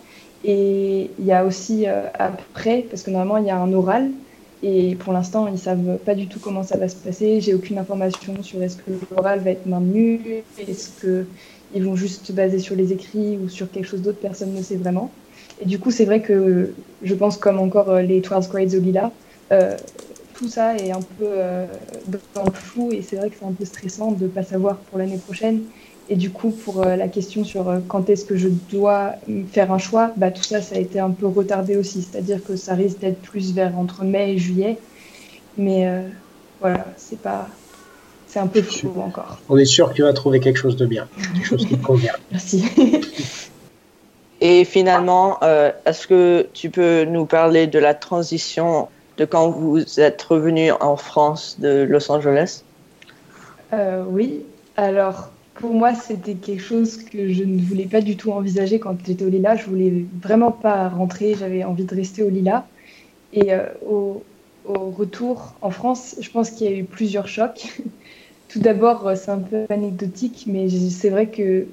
Et 0.44 1.10
il 1.18 1.24
y 1.24 1.32
a 1.32 1.44
aussi 1.44 1.86
euh, 1.86 2.02
après, 2.18 2.84
parce 2.90 3.02
que 3.02 3.10
normalement 3.10 3.36
il 3.36 3.46
y 3.46 3.50
a 3.50 3.56
un 3.56 3.72
oral, 3.72 4.10
et 4.62 4.96
pour 4.96 5.12
l'instant 5.12 5.46
ils 5.46 5.58
savent 5.58 5.98
pas 6.04 6.14
du 6.14 6.26
tout 6.26 6.40
comment 6.40 6.64
ça 6.64 6.76
va 6.76 6.88
se 6.88 6.96
passer. 6.96 7.40
J'ai 7.40 7.54
aucune 7.54 7.78
information 7.78 8.42
sur 8.42 8.62
est-ce 8.62 8.76
que 8.76 8.90
l'oral 9.14 9.40
va 9.40 9.50
être 9.50 9.66
maintenu, 9.66 10.20
est-ce 10.58 10.90
que 11.00 11.26
ils 11.74 11.84
vont 11.84 11.96
juste 11.96 12.26
se 12.26 12.32
baser 12.32 12.58
sur 12.58 12.76
les 12.76 12.92
écrits 12.92 13.38
ou 13.42 13.48
sur 13.48 13.70
quelque 13.70 13.86
chose 13.86 14.02
d'autre, 14.02 14.18
personne 14.20 14.54
ne 14.54 14.62
sait 14.62 14.76
vraiment. 14.76 15.10
Et 15.60 15.66
du 15.66 15.78
coup, 15.78 15.90
c'est 15.90 16.04
vrai 16.04 16.20
que 16.20 16.72
je 17.02 17.14
pense 17.14 17.36
comme 17.36 17.58
encore 17.58 17.90
euh, 17.90 18.02
les 18.02 18.20
12 18.20 18.48
grades 18.48 18.74
au 18.74 19.52
euh, 19.52 19.76
tout 20.34 20.48
ça 20.48 20.76
est 20.76 20.90
un 20.90 21.02
peu 21.18 21.28
dans 22.34 22.44
le 22.44 22.50
flou 22.50 22.90
et 22.90 23.02
c'est 23.02 23.16
vrai 23.16 23.28
que 23.28 23.36
c'est 23.38 23.44
un 23.44 23.52
peu 23.52 23.64
stressant 23.64 24.12
de 24.12 24.24
ne 24.24 24.28
pas 24.28 24.42
savoir 24.42 24.78
pour 24.78 24.98
l'année 24.98 25.18
prochaine 25.18 25.60
et 26.08 26.16
du 26.16 26.30
coup, 26.30 26.50
pour 26.50 26.82
euh, 26.82 26.96
la 26.96 27.08
question 27.08 27.44
sur 27.44 27.68
euh, 27.68 27.78
quand 27.86 28.10
est-ce 28.10 28.24
que 28.24 28.36
je 28.36 28.48
dois 28.70 29.14
faire 29.50 29.72
un 29.72 29.78
choix, 29.78 30.12
bah, 30.16 30.30
tout 30.30 30.42
ça, 30.42 30.60
ça 30.60 30.74
a 30.74 30.78
été 30.78 30.98
un 30.98 31.10
peu 31.10 31.26
retardé 31.26 31.76
aussi. 31.76 32.02
C'est-à-dire 32.02 32.42
que 32.44 32.56
ça 32.56 32.74
risque 32.74 32.98
d'être 32.98 33.20
plus 33.22 33.54
vers 33.54 33.78
entre 33.78 34.04
mai 34.04 34.34
et 34.34 34.38
juillet. 34.38 34.78
Mais 35.56 35.86
euh, 35.86 36.06
voilà, 36.60 36.86
c'est 36.96 37.18
pas. 37.18 37.48
C'est 38.32 38.38
un 38.38 38.46
peu 38.46 38.62
flou 38.62 38.92
encore. 38.98 39.38
On 39.48 39.58
est 39.58 39.66
sûr 39.66 39.90
que 39.90 39.94
tu 39.94 40.02
vas 40.02 40.12
trouver 40.12 40.40
quelque 40.40 40.56
chose 40.56 40.76
de 40.76 40.86
bien, 40.86 41.06
quelque 41.34 41.46
chose 41.46 41.66
qui 41.66 41.76
te 41.76 41.84
convient. 41.84 42.14
Merci. 42.30 42.64
Et 44.40 44.64
finalement, 44.64 45.38
est-ce 45.86 46.08
que 46.08 46.48
tu 46.52 46.70
peux 46.70 47.04
nous 47.04 47.26
parler 47.26 47.68
de 47.68 47.78
la 47.78 47.94
transition 47.94 48.88
de 49.18 49.24
quand 49.24 49.50
vous 49.50 50.00
êtes 50.00 50.20
revenu 50.22 50.72
en 50.72 50.96
France 50.96 51.58
de 51.60 51.86
Los 51.88 52.10
Angeles? 52.10 52.64
Oui. 54.08 54.40
Alors, 54.76 55.30
pour 55.54 55.74
moi, 55.74 55.94
c'était 55.94 56.34
quelque 56.34 56.62
chose 56.62 56.96
que 56.96 57.32
je 57.32 57.44
ne 57.44 57.60
voulais 57.60 57.86
pas 57.86 58.00
du 58.00 58.16
tout 58.16 58.32
envisager 58.32 58.78
quand 58.78 58.96
j'étais 59.06 59.24
au 59.24 59.28
Lila. 59.28 59.56
Je 59.56 59.66
voulais 59.66 60.06
vraiment 60.22 60.50
pas 60.50 60.88
rentrer, 60.88 61.34
j'avais 61.38 61.64
envie 61.64 61.84
de 61.84 61.94
rester 61.94 62.22
au 62.22 62.30
Lila. 62.30 62.66
Et 63.32 63.52
euh, 63.52 63.66
au, 63.86 64.22
retour 64.66 65.54
en 65.60 65.70
France, 65.70 66.16
je 66.20 66.30
pense 66.30 66.50
qu'il 66.50 66.70
y 66.70 66.74
a 66.74 66.76
eu 66.76 66.84
plusieurs 66.84 67.28
chocs. 67.28 67.78
tout 68.52 68.60
d'abord, 68.60 69.06
euh, 69.06 69.14
c'est 69.16 69.30
un 69.30 69.38
peu 69.38 69.64
anecdotique, 69.70 70.44
mais 70.46 70.68
c'est 70.68 71.08
vrai 71.08 71.26
que 71.26 71.66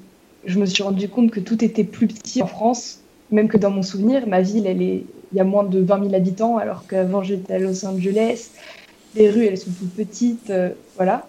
je 0.46 0.58
me 0.58 0.64
suis 0.64 0.82
rendu 0.82 1.08
compte 1.08 1.30
que 1.30 1.40
tout 1.40 1.62
était 1.62 1.84
plus 1.84 2.06
petit 2.06 2.42
en 2.42 2.46
France, 2.46 3.00
même 3.30 3.48
que 3.48 3.58
dans 3.58 3.70
mon 3.70 3.82
souvenir. 3.82 4.26
Ma 4.26 4.40
ville, 4.40 4.66
elle 4.66 4.80
est, 4.80 5.04
il 5.32 5.36
y 5.36 5.40
a 5.40 5.44
moins 5.44 5.64
de 5.64 5.78
20 5.78 6.04
000 6.04 6.14
habitants, 6.14 6.56
alors 6.56 6.86
qu'avant 6.86 7.22
j'étais 7.22 7.54
à 7.54 7.58
Los 7.58 7.84
Angeles. 7.84 8.50
Les 9.14 9.28
rues, 9.28 9.44
elles 9.44 9.58
sont 9.58 9.70
plus 9.70 10.04
petites, 10.04 10.50
euh, 10.50 10.70
voilà. 10.96 11.28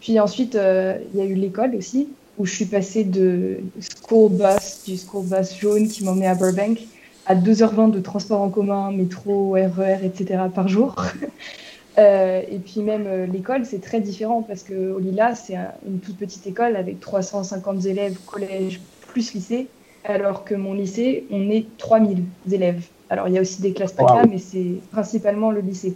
Puis 0.00 0.20
ensuite, 0.20 0.54
euh, 0.54 0.96
il 1.12 1.18
y 1.18 1.22
a 1.22 1.24
eu 1.24 1.34
l'école 1.34 1.74
aussi, 1.74 2.08
où 2.38 2.46
je 2.46 2.54
suis 2.54 2.66
passée 2.66 3.02
de 3.02 3.58
school 3.80 4.30
bus, 4.30 4.84
du 4.86 4.96
school 4.96 5.24
bus 5.26 5.58
jaune 5.58 5.88
qui 5.88 6.04
m'emmenait 6.04 6.28
à 6.28 6.34
Burbank, 6.36 6.78
à 7.26 7.34
2h20 7.34 7.90
de 7.90 8.00
transport 8.00 8.40
en 8.40 8.50
commun, 8.50 8.92
métro, 8.92 9.52
RER, 9.52 10.04
etc. 10.04 10.44
par 10.54 10.68
jour. 10.68 10.94
Euh, 11.98 12.40
et 12.50 12.58
puis 12.58 12.80
même 12.80 13.04
euh, 13.06 13.26
l'école, 13.26 13.66
c'est 13.66 13.80
très 13.80 14.00
différent 14.00 14.42
parce 14.42 14.62
qu'au 14.62 14.98
Lila, 14.98 15.34
c'est 15.34 15.56
une 15.86 15.98
toute 15.98 16.16
petite 16.16 16.46
école 16.46 16.76
avec 16.76 17.00
350 17.00 17.84
élèves, 17.84 18.16
collège 18.26 18.80
plus 19.08 19.34
lycée, 19.34 19.68
alors 20.04 20.44
que 20.44 20.54
mon 20.54 20.72
lycée, 20.72 21.26
on 21.30 21.50
est 21.50 21.66
3000 21.78 22.24
élèves. 22.50 22.84
Alors 23.10 23.28
il 23.28 23.34
y 23.34 23.38
a 23.38 23.42
aussi 23.42 23.60
des 23.60 23.72
classes 23.72 23.92
PACA, 23.92 24.24
mais 24.26 24.38
c'est 24.38 24.78
principalement 24.90 25.50
le 25.50 25.60
lycée. 25.60 25.94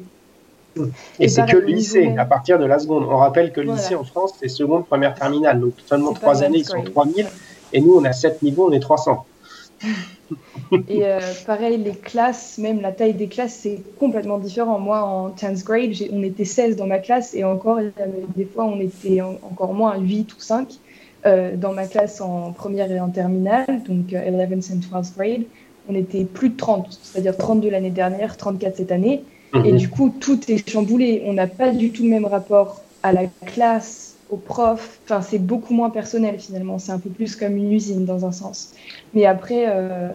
Et, 1.19 1.29
c'est 1.29 1.47
que 1.47 1.57
le 1.57 1.67
lycée, 1.67 2.15
à 2.19 2.27
partir 2.27 2.59
de 2.59 2.67
la 2.67 2.79
seconde. 2.79 3.07
On 3.09 3.17
rappelle 3.17 3.51
que 3.53 3.63
le 3.63 3.73
lycée 3.73 3.95
en 3.95 4.05
France, 4.05 4.35
c'est 4.39 4.49
seconde, 4.49 4.87
première, 4.87 5.15
terminale. 5.15 5.61
Donc 5.61 5.73
seulement 5.87 6.13
trois 6.13 6.43
années, 6.43 6.59
ils 6.59 6.67
sont 6.67 6.83
3000. 6.83 7.27
Et 7.73 7.81
nous, 7.81 7.97
on 7.97 8.05
a 8.05 8.13
sept 8.13 8.43
niveaux, 8.43 8.69
on 8.69 8.73
est 8.73 8.81
300. 8.81 9.25
et 10.89 11.05
euh, 11.05 11.21
pareil, 11.47 11.79
les 11.79 11.93
classes, 11.93 12.59
même 12.59 12.81
la 12.81 12.93
taille 12.93 13.15
des 13.15 13.29
classes, 13.29 13.59
c'est 13.63 13.81
complètement 13.99 14.39
différent. 14.39 14.79
Moi, 14.79 15.03
en 15.03 15.31
10th 15.31 15.65
grade, 15.65 15.93
on 16.13 16.23
était 16.23 16.45
16 16.45 16.77
dans 16.77 16.87
ma 16.87 16.99
classe 16.99 17.35
et 17.35 17.45
encore, 17.45 17.79
des 18.37 18.45
fois, 18.45 18.65
on 18.65 18.81
était 18.81 19.21
encore 19.21 19.75
moins, 19.75 19.99
8 19.99 20.35
ou 20.35 20.41
5 20.41 20.69
euh, 21.27 21.57
dans 21.57 21.73
ma 21.73 21.87
classe 21.87 22.21
en 22.21 22.53
première 22.53 22.91
et 22.91 23.01
en 23.01 23.09
terminale, 23.09 23.83
donc 23.87 24.09
11th 24.09 24.73
et 24.73 24.77
12th 24.77 25.15
grade. 25.17 25.43
On 25.89 25.95
était 25.95 26.25
plus 26.25 26.51
de 26.51 26.57
30, 26.57 26.99
c'est-à-dire 27.03 27.37
32 27.37 27.71
l'année 27.71 27.91
dernière, 27.91 28.37
34 28.37 28.77
cette 28.77 28.93
année. 28.93 29.23
Et 29.55 29.73
mhm. 29.73 29.79
du 29.79 29.89
coup, 29.89 30.13
tout 30.21 30.39
est 30.51 30.69
chamboulé. 30.69 31.23
On 31.27 31.33
n'a 31.33 31.47
pas 31.47 31.71
du 31.71 31.91
tout 31.91 32.03
le 32.03 32.09
même 32.09 32.27
rapport 32.27 32.83
à 33.03 33.13
la 33.13 33.27
classe, 33.47 34.16
aux 34.31 34.37
profs. 34.37 35.01
Enfin, 35.05 35.23
c'est 35.23 35.39
beaucoup 35.39 35.75
moins 35.75 35.91
personnel 35.91 36.39
finalement. 36.39 36.79
C'est 36.79 36.93
un 36.93 36.99
peu 36.99 37.11
plus 37.11 37.37
comme 37.37 37.57
une 37.57 37.73
usine 37.73 38.05
dans 38.05 38.27
un 38.27 38.33
sens. 38.33 38.73
Mais 39.15 39.27
après, 39.27 39.65
euh, 39.69 40.09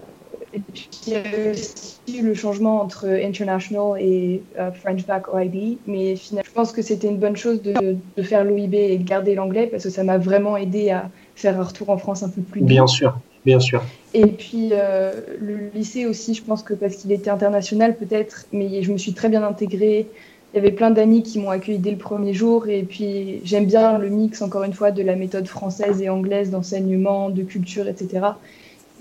il 1.07 1.13
y 1.13 1.15
a 1.15 1.21
aussi 1.51 2.21
le 2.21 2.33
changement 2.33 2.81
entre 2.81 3.07
international 3.07 3.99
et 3.99 4.41
euh, 4.59 4.71
French 4.71 5.05
Bac 5.05 5.33
OIB. 5.33 5.77
Mais 5.87 6.15
finalement, 6.15 6.47
je 6.47 6.53
pense 6.53 6.71
que 6.71 6.81
c'était 6.81 7.07
une 7.07 7.17
bonne 7.17 7.37
chose 7.37 7.61
de, 7.61 7.95
de 8.17 8.23
faire 8.23 8.43
l'OIB 8.43 8.73
et 8.73 8.97
de 8.97 9.03
garder 9.03 9.35
l'anglais 9.35 9.67
parce 9.67 9.83
que 9.83 9.89
ça 9.89 10.03
m'a 10.03 10.17
vraiment 10.17 10.57
aidé 10.57 10.89
à 10.89 11.09
faire 11.35 11.59
un 11.59 11.63
retour 11.63 11.89
en 11.89 11.97
France 11.97 12.23
un 12.23 12.29
peu 12.29 12.41
plus. 12.41 12.61
Bien 12.61 12.87
sûr. 12.87 13.17
Bien 13.45 13.59
sûr. 13.59 13.83
Et 14.13 14.27
puis 14.27 14.69
euh, 14.71 15.13
le 15.39 15.69
lycée 15.73 16.05
aussi, 16.05 16.33
je 16.33 16.43
pense 16.43 16.63
que 16.63 16.73
parce 16.73 16.95
qu'il 16.95 17.11
était 17.11 17.29
international 17.29 17.95
peut-être, 17.95 18.45
mais 18.51 18.83
je 18.83 18.91
me 18.91 18.97
suis 18.97 19.13
très 19.13 19.29
bien 19.29 19.43
intégrée. 19.43 20.07
Il 20.53 20.57
y 20.57 20.59
avait 20.59 20.71
plein 20.71 20.91
d'amis 20.91 21.23
qui 21.23 21.39
m'ont 21.39 21.49
accueilli 21.49 21.77
dès 21.77 21.91
le 21.91 21.97
premier 21.97 22.33
jour. 22.33 22.67
Et 22.67 22.83
puis 22.83 23.41
j'aime 23.43 23.65
bien 23.65 23.97
le 23.97 24.09
mix, 24.09 24.41
encore 24.41 24.63
une 24.63 24.73
fois, 24.73 24.91
de 24.91 25.01
la 25.01 25.15
méthode 25.15 25.47
française 25.47 26.01
et 26.01 26.09
anglaise 26.09 26.49
d'enseignement, 26.49 27.29
de 27.29 27.43
culture, 27.43 27.87
etc 27.87 28.31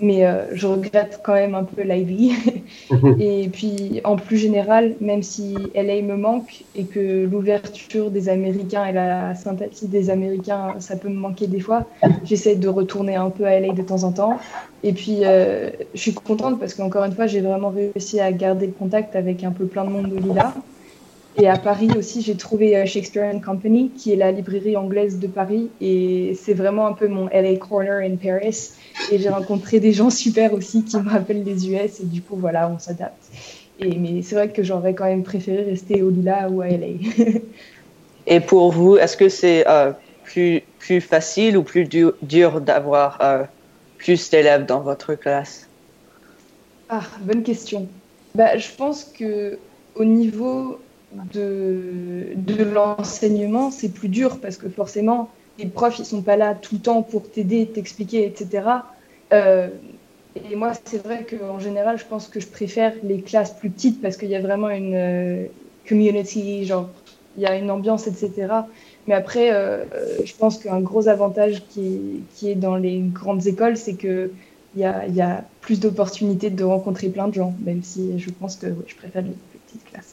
mais 0.01 0.25
euh, 0.25 0.45
je 0.53 0.67
regrette 0.67 1.21
quand 1.23 1.33
même 1.33 1.55
un 1.55 1.63
peu 1.63 1.83
l'Ivy. 1.83 2.33
et 3.19 3.47
puis, 3.49 4.01
en 4.03 4.15
plus 4.15 4.37
général, 4.37 4.95
même 4.99 5.21
si 5.21 5.55
LA 5.75 6.01
me 6.01 6.15
manque 6.15 6.63
et 6.75 6.85
que 6.85 7.25
l'ouverture 7.25 8.09
des 8.09 8.27
Américains 8.27 8.85
et 8.85 8.93
la 8.93 9.35
sympathie 9.35 9.87
des 9.87 10.09
Américains, 10.09 10.75
ça 10.79 10.95
peut 10.95 11.09
me 11.09 11.15
manquer 11.15 11.47
des 11.47 11.59
fois, 11.59 11.85
j'essaie 12.25 12.55
de 12.55 12.67
retourner 12.67 13.15
un 13.15 13.29
peu 13.29 13.45
à 13.45 13.59
LA 13.59 13.73
de 13.73 13.81
temps 13.83 14.03
en 14.03 14.11
temps. 14.11 14.39
Et 14.83 14.93
puis, 14.93 15.19
euh, 15.23 15.69
je 15.93 15.99
suis 15.99 16.13
contente 16.13 16.59
parce 16.59 16.73
qu'encore 16.73 17.03
une 17.03 17.13
fois, 17.13 17.27
j'ai 17.27 17.41
vraiment 17.41 17.69
réussi 17.69 18.19
à 18.19 18.31
garder 18.31 18.65
le 18.65 18.73
contact 18.73 19.15
avec 19.15 19.43
un 19.43 19.51
peu 19.51 19.65
plein 19.65 19.85
de 19.85 19.89
monde 19.89 20.09
de 20.09 20.17
Lila. 20.17 20.53
Et 21.37 21.47
à 21.47 21.57
Paris 21.57 21.89
aussi, 21.97 22.21
j'ai 22.21 22.35
trouvé 22.35 22.75
euh, 22.75 22.85
Shakespeare 22.85 23.33
and 23.33 23.39
Company, 23.39 23.89
qui 23.91 24.11
est 24.11 24.17
la 24.17 24.31
librairie 24.31 24.75
anglaise 24.75 25.17
de 25.17 25.27
Paris. 25.27 25.69
Et 25.79 26.37
c'est 26.39 26.53
vraiment 26.53 26.87
un 26.87 26.93
peu 26.93 27.07
mon 27.07 27.29
LA 27.29 27.55
Corner 27.55 27.99
in 27.99 28.17
Paris. 28.17 28.71
Et 29.11 29.17
j'ai 29.17 29.29
rencontré 29.29 29.79
des 29.79 29.93
gens 29.93 30.09
super 30.09 30.53
aussi 30.53 30.83
qui 30.83 30.97
me 30.97 31.09
rappellent 31.09 31.43
les 31.43 31.69
US. 31.69 32.01
Et 32.01 32.05
du 32.05 32.21
coup, 32.21 32.35
voilà, 32.35 32.69
on 32.69 32.79
s'adapte. 32.79 33.31
Et, 33.79 33.97
mais 33.97 34.21
c'est 34.21 34.35
vrai 34.35 34.49
que 34.49 34.61
j'aurais 34.61 34.93
quand 34.93 35.05
même 35.05 35.23
préféré 35.23 35.63
rester 35.63 36.01
au 36.01 36.09
Lila 36.09 36.49
ou 36.49 36.61
à 36.61 36.67
LA. 36.67 36.87
et 38.27 38.39
pour 38.41 38.71
vous, 38.73 38.97
est-ce 38.97 39.15
que 39.15 39.29
c'est 39.29 39.65
euh, 39.67 39.93
plus, 40.23 40.61
plus 40.79 40.99
facile 40.99 41.57
ou 41.57 41.63
plus 41.63 41.85
dur, 41.85 42.13
dur 42.21 42.59
d'avoir 42.59 43.17
euh, 43.21 43.43
plus 43.97 44.29
d'élèves 44.29 44.65
dans 44.65 44.81
votre 44.81 45.15
classe? 45.15 45.69
Ah, 46.89 47.03
bonne 47.21 47.41
question. 47.41 47.87
Bah, 48.35 48.57
je 48.57 48.67
pense 48.77 49.05
que 49.05 49.57
au 49.95 50.03
niveau 50.03 50.77
de, 51.33 52.27
de 52.35 52.63
l'enseignement, 52.63 53.71
c'est 53.71 53.89
plus 53.89 54.09
dur 54.09 54.39
parce 54.39 54.57
que 54.57 54.69
forcément, 54.69 55.29
les 55.59 55.67
profs, 55.67 55.99
ils 55.99 56.05
sont 56.05 56.21
pas 56.21 56.37
là 56.37 56.55
tout 56.55 56.75
le 56.75 56.81
temps 56.81 57.01
pour 57.03 57.29
t'aider, 57.29 57.67
t'expliquer, 57.67 58.25
etc. 58.25 58.67
Euh, 59.33 59.69
et 60.35 60.55
moi, 60.55 60.71
c'est 60.85 61.03
vrai 61.03 61.25
qu'en 61.29 61.59
général, 61.59 61.97
je 61.97 62.05
pense 62.05 62.27
que 62.27 62.39
je 62.39 62.47
préfère 62.47 62.93
les 63.03 63.21
classes 63.21 63.51
plus 63.51 63.69
petites 63.69 64.01
parce 64.01 64.17
qu'il 64.17 64.29
y 64.29 64.35
a 64.35 64.41
vraiment 64.41 64.69
une 64.69 64.95
euh, 64.95 65.45
community, 65.87 66.65
genre, 66.65 66.89
il 67.37 67.43
y 67.43 67.45
a 67.45 67.55
une 67.55 67.69
ambiance, 67.69 68.07
etc. 68.07 68.47
Mais 69.07 69.13
après, 69.13 69.53
euh, 69.53 69.83
je 70.23 70.33
pense 70.35 70.57
qu'un 70.57 70.79
gros 70.79 71.07
avantage 71.07 71.63
qui, 71.69 72.23
qui, 72.35 72.49
est 72.49 72.55
dans 72.55 72.75
les 72.75 72.99
grandes 72.99 73.45
écoles, 73.47 73.77
c'est 73.77 73.95
qu'il 73.95 74.29
y 74.77 74.83
a, 74.83 75.07
y 75.07 75.21
a 75.21 75.43
plus 75.59 75.79
d'opportunités 75.79 76.49
de 76.49 76.63
rencontrer 76.63 77.09
plein 77.09 77.27
de 77.27 77.33
gens, 77.33 77.53
même 77.61 77.83
si 77.83 78.17
je 78.19 78.29
pense 78.29 78.55
que 78.55 78.67
je 78.87 78.95
préfère 78.95 79.23
les 79.23 79.31
plus 79.31 79.59
petites 79.59 79.85
classes. 79.85 80.10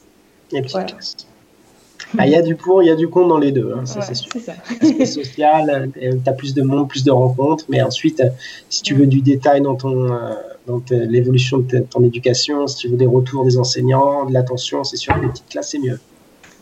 Ah, 2.16 2.26
il 2.26 2.32
y 2.32 2.36
a 2.36 2.42
du 2.42 2.54
pour, 2.54 2.82
il 2.82 2.86
y 2.86 2.90
a 2.90 2.94
du 2.94 3.08
contre 3.08 3.28
dans 3.28 3.38
les 3.38 3.52
deux, 3.52 3.74
hein, 3.76 3.84
ça 3.84 4.00
c'est 4.00 4.14
sûr. 4.14 4.30
Social, 5.06 5.92
euh, 6.00 6.12
tu 6.24 6.30
as 6.30 6.32
plus 6.32 6.54
de 6.54 6.62
monde, 6.62 6.88
plus 6.88 7.04
de 7.04 7.10
rencontres, 7.10 7.66
mais 7.68 7.82
ensuite, 7.82 8.20
euh, 8.20 8.30
si 8.70 8.82
tu 8.82 8.94
veux 8.94 9.06
du 9.06 9.20
détail 9.20 9.60
dans 9.60 9.74
ton 9.74 10.10
euh, 10.10 10.34
dans 10.66 10.82
l'évolution 10.90 11.58
de 11.58 11.80
ton 11.80 12.02
éducation, 12.04 12.66
si 12.66 12.76
tu 12.76 12.88
veux 12.88 12.96
des 12.96 13.06
retours 13.06 13.44
des 13.44 13.58
enseignants, 13.58 14.26
de 14.26 14.32
l'attention, 14.32 14.84
c'est 14.84 14.96
sûr 14.96 15.14
que 15.14 15.20
les 15.20 15.28
petites 15.28 15.48
classes, 15.48 15.70
c'est 15.70 15.78
mieux. 15.78 15.98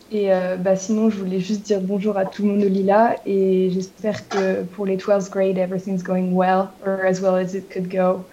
Et 0.09 0.29
bah, 0.59 0.77
sinon, 0.77 1.09
je 1.09 1.17
voulais 1.17 1.41
juste 1.41 1.63
dire 1.63 1.81
bonjour 1.81 2.15
à 2.15 2.25
tout 2.25 2.43
le 2.43 2.53
monde 2.53 2.63
au 2.63 2.69
Lila 2.69 3.17
et 3.25 3.69
j'espère 3.69 4.29
que 4.29 4.63
pour 4.63 4.85
les 4.85 4.95
12th 4.95 5.29
grade, 5.29 5.57
everything's 5.57 6.01
going 6.01 6.31
well, 6.31 6.69
or 6.85 7.05
as 7.05 7.19
well 7.19 7.35
as 7.35 7.53
it 7.53 7.69
could 7.69 7.89
go 7.93 8.23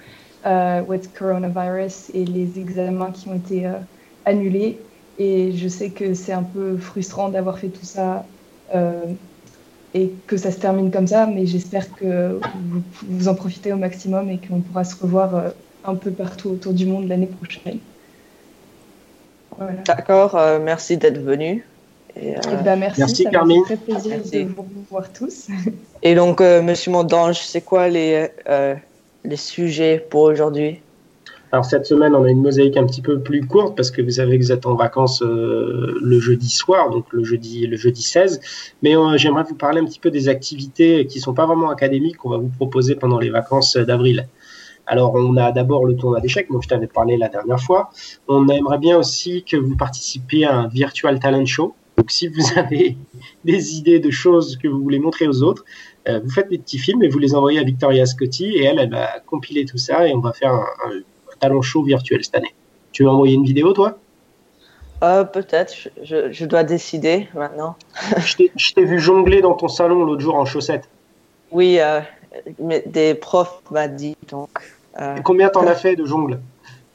uh, 0.44 0.84
with 0.86 1.12
coronavirus 1.18 2.10
et 2.14 2.24
les 2.24 2.60
examens 2.60 3.10
qui 3.10 3.28
ont 3.28 3.34
été 3.34 3.68
annulés. 4.24 4.78
Et 5.18 5.52
je 5.52 5.68
sais 5.68 5.90
que 5.90 6.14
c'est 6.14 6.32
un 6.32 6.42
peu 6.42 6.76
frustrant 6.76 7.28
d'avoir 7.28 7.58
fait 7.58 7.68
tout 7.68 7.84
ça 7.84 8.24
euh, 8.74 9.04
et 9.94 10.10
que 10.26 10.36
ça 10.36 10.50
se 10.50 10.58
termine 10.58 10.90
comme 10.90 11.06
ça, 11.06 11.26
mais 11.26 11.46
j'espère 11.46 11.94
que 11.94 12.40
vous, 12.70 12.82
vous, 13.08 13.28
en 13.28 13.34
profitez 13.34 13.72
au 13.72 13.76
maximum 13.76 14.28
et 14.30 14.38
qu'on 14.38 14.60
pourra 14.60 14.82
se 14.82 15.00
revoir 15.00 15.36
euh, 15.36 15.50
un 15.84 15.94
peu 15.94 16.10
partout 16.10 16.50
autour 16.50 16.72
du 16.72 16.86
monde 16.86 17.06
l'année 17.06 17.28
prochaine. 17.28 17.78
D'accord, 19.86 20.34
euh, 20.34 20.58
merci 20.60 20.96
d'être 20.96 21.20
venu. 21.20 21.64
Et, 22.16 22.34
eh 22.34 22.62
ben, 22.64 22.76
merci, 22.76 23.00
merci 23.00 23.22
ça 23.22 23.30
Carmine. 23.30 23.64
Fait 23.66 23.76
très 23.76 23.84
plaisir 23.84 24.18
de 24.18 24.48
vous 24.48 24.62
revoir 24.62 25.12
tous. 25.12 25.46
Et 26.02 26.16
donc, 26.16 26.40
Monsieur 26.40 26.90
Mondange, 26.90 27.40
c'est 27.40 27.60
quoi 27.60 27.88
les, 27.88 28.28
les 29.24 29.36
sujets 29.36 30.04
pour 30.10 30.22
aujourd'hui? 30.22 30.80
Alors 31.54 31.64
cette 31.64 31.86
semaine, 31.86 32.16
on 32.16 32.24
a 32.24 32.30
une 32.30 32.42
mosaïque 32.42 32.76
un 32.76 32.84
petit 32.84 33.00
peu 33.00 33.20
plus 33.20 33.46
courte 33.46 33.76
parce 33.76 33.92
que 33.92 34.02
vous 34.02 34.10
savez 34.10 34.40
que 34.40 34.42
vous 34.42 34.50
êtes 34.50 34.66
en 34.66 34.74
vacances 34.74 35.22
euh, 35.22 35.96
le 36.02 36.18
jeudi 36.18 36.50
soir, 36.50 36.90
donc 36.90 37.04
le 37.12 37.22
jeudi, 37.22 37.64
le 37.68 37.76
jeudi 37.76 38.02
16. 38.02 38.40
Mais 38.82 38.96
euh, 38.96 39.16
j'aimerais 39.18 39.44
vous 39.44 39.54
parler 39.54 39.80
un 39.80 39.84
petit 39.84 40.00
peu 40.00 40.10
des 40.10 40.28
activités 40.28 41.06
qui 41.06 41.20
sont 41.20 41.32
pas 41.32 41.46
vraiment 41.46 41.70
académiques 41.70 42.16
qu'on 42.16 42.30
va 42.30 42.38
vous 42.38 42.48
proposer 42.48 42.96
pendant 42.96 43.20
les 43.20 43.30
vacances 43.30 43.76
d'avril. 43.76 44.26
Alors 44.88 45.14
on 45.14 45.36
a 45.36 45.52
d'abord 45.52 45.86
le 45.86 45.94
tournoi 45.94 46.20
d'échecs 46.20 46.48
dont 46.50 46.60
je 46.60 46.66
t'avais 46.66 46.88
parlé 46.88 47.16
la 47.16 47.28
dernière 47.28 47.60
fois. 47.60 47.90
On 48.26 48.48
aimerait 48.48 48.78
bien 48.78 48.98
aussi 48.98 49.44
que 49.44 49.56
vous 49.56 49.76
participiez 49.76 50.46
à 50.46 50.56
un 50.56 50.66
virtual 50.66 51.20
talent 51.20 51.46
show. 51.46 51.76
Donc 51.96 52.10
si 52.10 52.26
vous 52.26 52.42
avez 52.56 52.96
des 53.44 53.76
idées 53.76 54.00
de 54.00 54.10
choses 54.10 54.56
que 54.56 54.66
vous 54.66 54.82
voulez 54.82 54.98
montrer 54.98 55.28
aux 55.28 55.44
autres, 55.44 55.64
euh, 56.08 56.18
vous 56.18 56.30
faites 56.30 56.50
des 56.50 56.58
petits 56.58 56.78
films 56.78 57.04
et 57.04 57.08
vous 57.08 57.20
les 57.20 57.36
envoyez 57.36 57.60
à 57.60 57.62
Victoria 57.62 58.06
Scotti 58.06 58.46
et 58.46 58.64
elle, 58.64 58.80
elle 58.80 58.90
va 58.90 59.20
compiler 59.24 59.64
tout 59.64 59.78
ça 59.78 60.08
et 60.08 60.12
on 60.12 60.20
va 60.20 60.32
faire 60.32 60.52
un, 60.52 60.66
un 60.88 61.00
talent 61.38 61.62
show 61.62 61.82
virtuel 61.82 62.22
cette 62.24 62.34
année. 62.34 62.54
Tu 62.92 63.04
veux 63.04 63.10
envoyer 63.10 63.34
une 63.34 63.44
vidéo, 63.44 63.72
toi? 63.72 63.98
Euh, 65.02 65.24
Peut-être, 65.24 65.74
je, 66.02 66.44
dois 66.44 66.64
décider 66.64 67.28
maintenant. 67.34 67.76
je 68.56 68.72
t'ai 68.72 68.84
vu 68.84 69.00
jongler 69.00 69.40
dans 69.40 69.54
ton 69.54 69.68
salon 69.68 70.04
l'autre 70.04 70.22
jour 70.22 70.36
en 70.36 70.44
chaussettes. 70.44 70.88
Oui, 71.50 71.78
mais 72.58 72.82
des 72.86 73.14
profs 73.14 73.62
m'ont 73.70 73.94
dit 73.94 74.16
donc. 74.28 74.50
combien 75.24 75.48
t'en 75.48 75.66
as 75.66 75.74
fait 75.74 75.96
de 75.96 76.04
jongle 76.04 76.40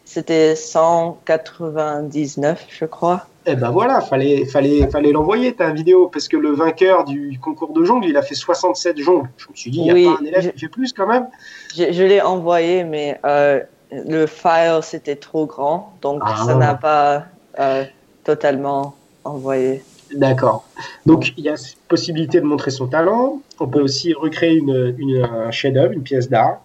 C'était 0.06 0.56
199, 0.56 2.68
je 2.70 2.86
crois. 2.86 3.26
Eh 3.52 3.56
ben 3.56 3.72
voilà, 3.72 4.02
fallait, 4.02 4.46
fallait, 4.46 4.88
fallait 4.90 5.12
l'envoyer 5.12 5.54
ta 5.54 5.72
vidéo 5.72 6.08
parce 6.08 6.28
que 6.28 6.38
le 6.38 6.52
vainqueur 6.52 7.06
du 7.06 7.40
concours 7.42 7.74
de 7.74 7.84
jongle, 7.84 8.08
il 8.08 8.16
a 8.16 8.22
fait 8.22 8.36
67 8.36 9.00
jongles. 9.00 9.30
Je 9.38 9.48
me 9.50 9.56
suis 9.56 9.72
dit, 9.72 9.80
il 9.80 9.94
n'y 9.94 10.08
a 10.08 10.12
pas 10.12 10.20
un 10.22 10.26
élève 10.26 10.52
qui 10.52 10.60
fait 10.60 10.68
plus 10.68 10.94
quand 10.94 11.08
même. 11.08 11.28
Je, 11.76 12.04
l'ai 12.04 12.22
envoyé, 12.22 12.84
mais 12.84 13.20
euh, 13.26 13.60
le 13.92 14.26
file 14.26 14.80
c'était 14.84 15.16
trop 15.16 15.46
grand, 15.46 15.94
donc 16.02 16.22
ah. 16.26 16.44
ça 16.46 16.56
n'a 16.56 16.76
pas 16.76 17.26
euh, 17.60 17.84
totalement 18.24 18.96
envoyé. 19.24 19.84
D'accord. 20.14 20.68
Donc 21.06 21.34
il 21.38 21.44
y 21.44 21.50
a 21.50 21.56
possibilité 21.88 22.40
de 22.40 22.46
montrer 22.46 22.72
son 22.72 22.88
talent. 22.88 23.42
On 23.60 23.68
peut 23.68 23.82
aussi 23.82 24.14
recréer 24.14 24.56
une, 24.56 24.96
une 24.98 25.24
un 25.24 25.52
chef-d'œuvre, 25.52 25.92
une 25.94 26.04
pièce 26.04 26.30
d'art. 26.30 26.62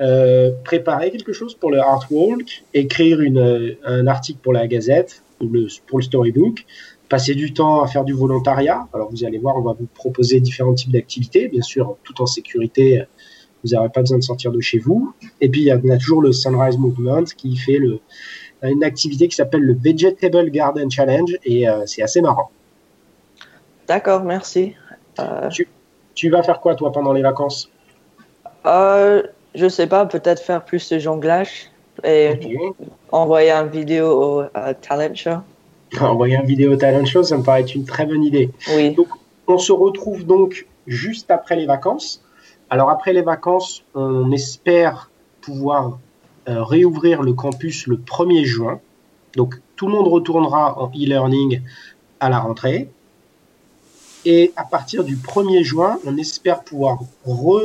Euh, 0.00 0.52
préparer 0.64 1.10
quelque 1.10 1.32
chose 1.32 1.54
pour 1.54 1.70
le 1.70 1.80
artwork, 1.80 2.64
écrire 2.72 3.20
une, 3.20 3.76
un 3.84 4.06
article 4.06 4.38
pour 4.42 4.52
la 4.52 4.66
gazette, 4.66 5.22
pour 5.38 5.98
le 5.98 6.02
storybook, 6.02 6.64
passer 7.08 7.34
du 7.34 7.52
temps 7.52 7.82
à 7.82 7.86
faire 7.88 8.04
du 8.04 8.12
volontariat. 8.12 8.86
Alors 8.94 9.10
vous 9.10 9.24
allez 9.24 9.38
voir, 9.38 9.56
on 9.56 9.62
va 9.62 9.74
vous 9.78 9.88
proposer 9.94 10.40
différents 10.40 10.74
types 10.74 10.92
d'activités, 10.92 11.48
bien 11.48 11.62
sûr, 11.62 11.96
tout 12.04 12.22
en 12.22 12.26
sécurité. 12.26 13.02
Vous 13.64 13.74
n'aurez 13.74 13.88
pas 13.88 14.00
besoin 14.00 14.18
de 14.18 14.22
sortir 14.22 14.52
de 14.52 14.60
chez 14.60 14.78
vous. 14.78 15.12
Et 15.40 15.48
puis 15.48 15.62
il 15.62 15.66
y 15.66 15.70
a, 15.70 15.98
toujours 15.98 16.22
le 16.22 16.32
Sunrise 16.32 16.78
Movement 16.78 17.24
qui 17.36 17.56
fait 17.56 17.78
le, 17.78 18.00
une 18.62 18.84
activité 18.84 19.28
qui 19.28 19.36
s'appelle 19.36 19.62
le 19.62 19.74
Vegetable 19.74 20.50
Garden 20.50 20.90
Challenge 20.90 21.36
et 21.44 21.68
euh, 21.68 21.84
c'est 21.86 22.02
assez 22.02 22.20
marrant. 22.20 22.50
D'accord, 23.86 24.22
merci. 24.22 24.74
Euh, 25.18 25.48
tu, 25.48 25.68
tu, 26.14 26.28
vas 26.28 26.42
faire 26.42 26.60
quoi 26.60 26.74
toi 26.74 26.92
pendant 26.92 27.12
les 27.12 27.22
vacances? 27.22 27.70
Euh, 28.66 29.22
Je 29.54 29.68
sais 29.68 29.86
pas, 29.86 30.06
peut-être 30.06 30.42
faire 30.42 30.64
plus 30.64 30.88
de 30.90 30.98
jonglage 30.98 31.70
et 32.04 32.38
envoyer 33.10 33.50
une 33.50 33.68
vidéo 33.68 34.06
au 34.06 34.44
talent 34.80 35.14
show. 35.14 35.38
Envoyer 36.00 36.36
une 36.36 36.44
vidéo 36.44 36.74
au 36.74 36.76
talent 36.76 37.04
show, 37.06 37.22
ça 37.22 37.38
me 37.38 37.42
paraît 37.42 37.62
être 37.62 37.74
une 37.74 37.86
très 37.86 38.04
bonne 38.04 38.22
idée. 38.22 38.50
Oui. 38.76 38.90
Donc, 38.90 39.08
on 39.46 39.56
se 39.56 39.72
retrouve 39.72 40.26
donc 40.26 40.66
juste 40.86 41.30
après 41.30 41.56
les 41.56 41.64
vacances. 41.64 42.22
Alors 42.70 42.90
après 42.90 43.12
les 43.12 43.22
vacances, 43.22 43.84
on 43.94 44.30
espère 44.32 45.10
pouvoir 45.40 45.98
euh, 46.48 46.62
réouvrir 46.62 47.22
le 47.22 47.32
campus 47.32 47.86
le 47.86 47.96
1er 47.96 48.44
juin. 48.44 48.80
Donc 49.36 49.54
tout 49.76 49.86
le 49.86 49.92
monde 49.92 50.08
retournera 50.08 50.78
en 50.78 50.88
e-learning 50.88 51.62
à 52.20 52.28
la 52.28 52.40
rentrée. 52.40 52.90
Et 54.24 54.52
à 54.56 54.64
partir 54.64 55.04
du 55.04 55.16
1er 55.16 55.62
juin, 55.62 55.98
on 56.04 56.16
espère 56.16 56.62
pouvoir 56.64 56.98
re 57.24 57.60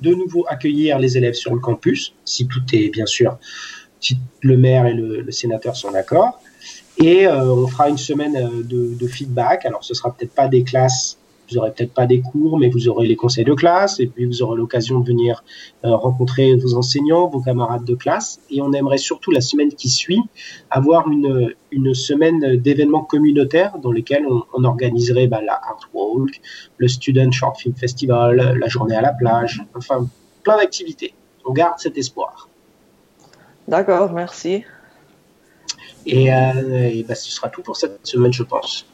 de 0.00 0.14
nouveau 0.14 0.44
accueillir 0.48 0.98
les 0.98 1.16
élèves 1.16 1.34
sur 1.34 1.54
le 1.54 1.60
campus, 1.60 2.12
si 2.24 2.46
tout 2.46 2.62
est 2.72 2.88
bien 2.88 3.06
sûr, 3.06 3.38
si 4.00 4.18
le 4.42 4.56
maire 4.56 4.86
et 4.86 4.94
le, 4.94 5.30
sénateur 5.30 5.76
sont 5.76 5.92
d'accord. 5.92 6.40
Et 6.98 7.26
euh, 7.26 7.44
on 7.44 7.66
fera 7.68 7.88
une 7.88 7.98
semaine 7.98 8.36
euh, 8.36 8.62
de, 8.64 9.06
feedback. 9.06 9.64
Alors 9.64 9.84
ce 9.84 9.94
sera 9.94 10.12
peut-être 10.12 10.34
pas 10.34 10.48
des 10.48 10.64
classes, 10.64 11.18
vous 11.52 11.58
aurez 11.58 11.72
peut-être 11.72 11.92
pas 11.92 12.06
des 12.06 12.20
cours, 12.20 12.58
mais 12.58 12.68
vous 12.68 12.88
aurez 12.88 13.06
les 13.06 13.16
conseils 13.16 13.44
de 13.44 13.54
classe 13.54 14.00
et 14.00 14.06
puis 14.06 14.24
vous 14.24 14.42
aurez 14.42 14.56
l'occasion 14.56 15.00
de 15.00 15.06
venir 15.06 15.44
euh, 15.84 15.94
rencontrer 15.94 16.54
vos 16.56 16.74
enseignants, 16.74 17.28
vos 17.28 17.40
camarades 17.40 17.84
de 17.84 17.94
classe. 17.94 18.40
Et 18.50 18.60
on 18.60 18.72
aimerait 18.72 18.98
surtout 18.98 19.30
la 19.30 19.40
semaine 19.40 19.72
qui 19.72 19.88
suit 19.88 20.22
avoir 20.70 21.08
une, 21.08 21.54
une 21.70 21.94
semaine 21.94 22.56
d'événements 22.56 23.04
communautaires 23.04 23.78
dans 23.82 23.92
lesquels 23.92 24.26
on, 24.26 24.64
organiserait 24.64 25.26
bah, 25.26 25.40
la 25.42 25.54
Art 25.54 25.88
Walk, 25.92 26.40
le 26.76 26.88
Student 26.88 27.30
Short 27.32 27.58
Film 27.58 27.74
Festival, 27.74 28.58
la 28.58 28.68
journée 28.68 28.94
à 28.94 29.00
la 29.02 29.12
plage, 29.12 29.62
enfin 29.76 30.06
plein 30.42 30.56
d'activités. 30.56 31.14
On 31.44 31.52
garde 31.52 31.78
cet 31.78 31.98
espoir. 31.98 32.48
D'accord, 33.66 34.12
merci. 34.12 34.64
Et, 36.06 36.32
euh, 36.32 37.02
bah, 37.06 37.14
ce 37.14 37.30
sera 37.30 37.48
tout 37.48 37.62
pour 37.62 37.76
cette 37.76 38.06
semaine, 38.06 38.32
je 38.32 38.42
pense. 38.42 38.86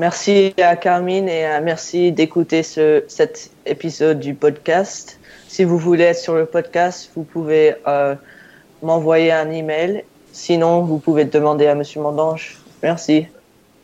Merci 0.00 0.54
à 0.56 0.76
Carmine 0.76 1.28
et 1.28 1.44
merci 1.62 2.10
d'écouter 2.10 2.62
ce, 2.62 3.04
cet 3.06 3.50
épisode 3.66 4.18
du 4.18 4.32
podcast. 4.32 5.20
Si 5.46 5.62
vous 5.62 5.76
voulez 5.76 6.04
être 6.04 6.18
sur 6.18 6.34
le 6.36 6.46
podcast, 6.46 7.10
vous 7.14 7.22
pouvez 7.22 7.74
euh, 7.86 8.14
m'envoyer 8.82 9.30
un 9.30 9.50
email. 9.50 10.04
Sinon, 10.32 10.80
vous 10.84 10.96
pouvez 10.96 11.26
demander 11.26 11.66
à 11.66 11.74
Monsieur 11.74 12.00
Mandange. 12.00 12.56
Merci. 12.82 13.26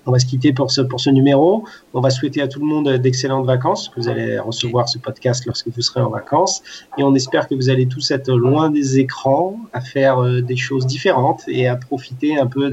On 0.06 0.10
va 0.10 0.18
se 0.18 0.24
quitter 0.24 0.54
pour 0.54 0.70
ce, 0.70 0.80
pour 0.80 1.00
ce 1.00 1.10
numéro. 1.10 1.64
On 1.92 2.00
va 2.00 2.08
souhaiter 2.08 2.40
à 2.40 2.48
tout 2.48 2.60
le 2.60 2.66
monde 2.66 2.88
d'excellentes 2.88 3.44
vacances. 3.44 3.92
Vous 3.94 4.08
allez 4.08 4.38
recevoir 4.38 4.88
ce 4.88 4.96
podcast 4.96 5.44
lorsque 5.44 5.68
vous 5.68 5.82
serez 5.82 6.00
en 6.00 6.08
vacances. 6.08 6.62
Et 6.96 7.02
on 7.02 7.14
espère 7.14 7.46
que 7.46 7.54
vous 7.54 7.68
allez 7.68 7.88
tous 7.88 8.10
être 8.10 8.32
loin 8.32 8.70
des 8.70 8.98
écrans, 8.98 9.58
à 9.74 9.82
faire 9.82 10.20
euh, 10.20 10.40
des 10.40 10.56
choses 10.56 10.86
différentes 10.86 11.42
et 11.46 11.68
à 11.68 11.76
profiter 11.76 12.38
un 12.38 12.46
peu 12.46 12.70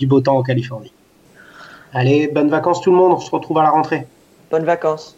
du 0.00 0.08
beau 0.08 0.20
temps 0.20 0.38
en 0.38 0.42
Californie. 0.42 0.90
Allez, 1.96 2.26
bonnes 2.26 2.50
vacances 2.50 2.80
tout 2.80 2.90
le 2.90 2.96
monde. 2.96 3.12
On 3.12 3.20
se 3.20 3.30
retrouve 3.30 3.58
à 3.58 3.62
la 3.62 3.70
rentrée. 3.70 4.08
Bonnes 4.50 4.64
vacances. 4.64 5.16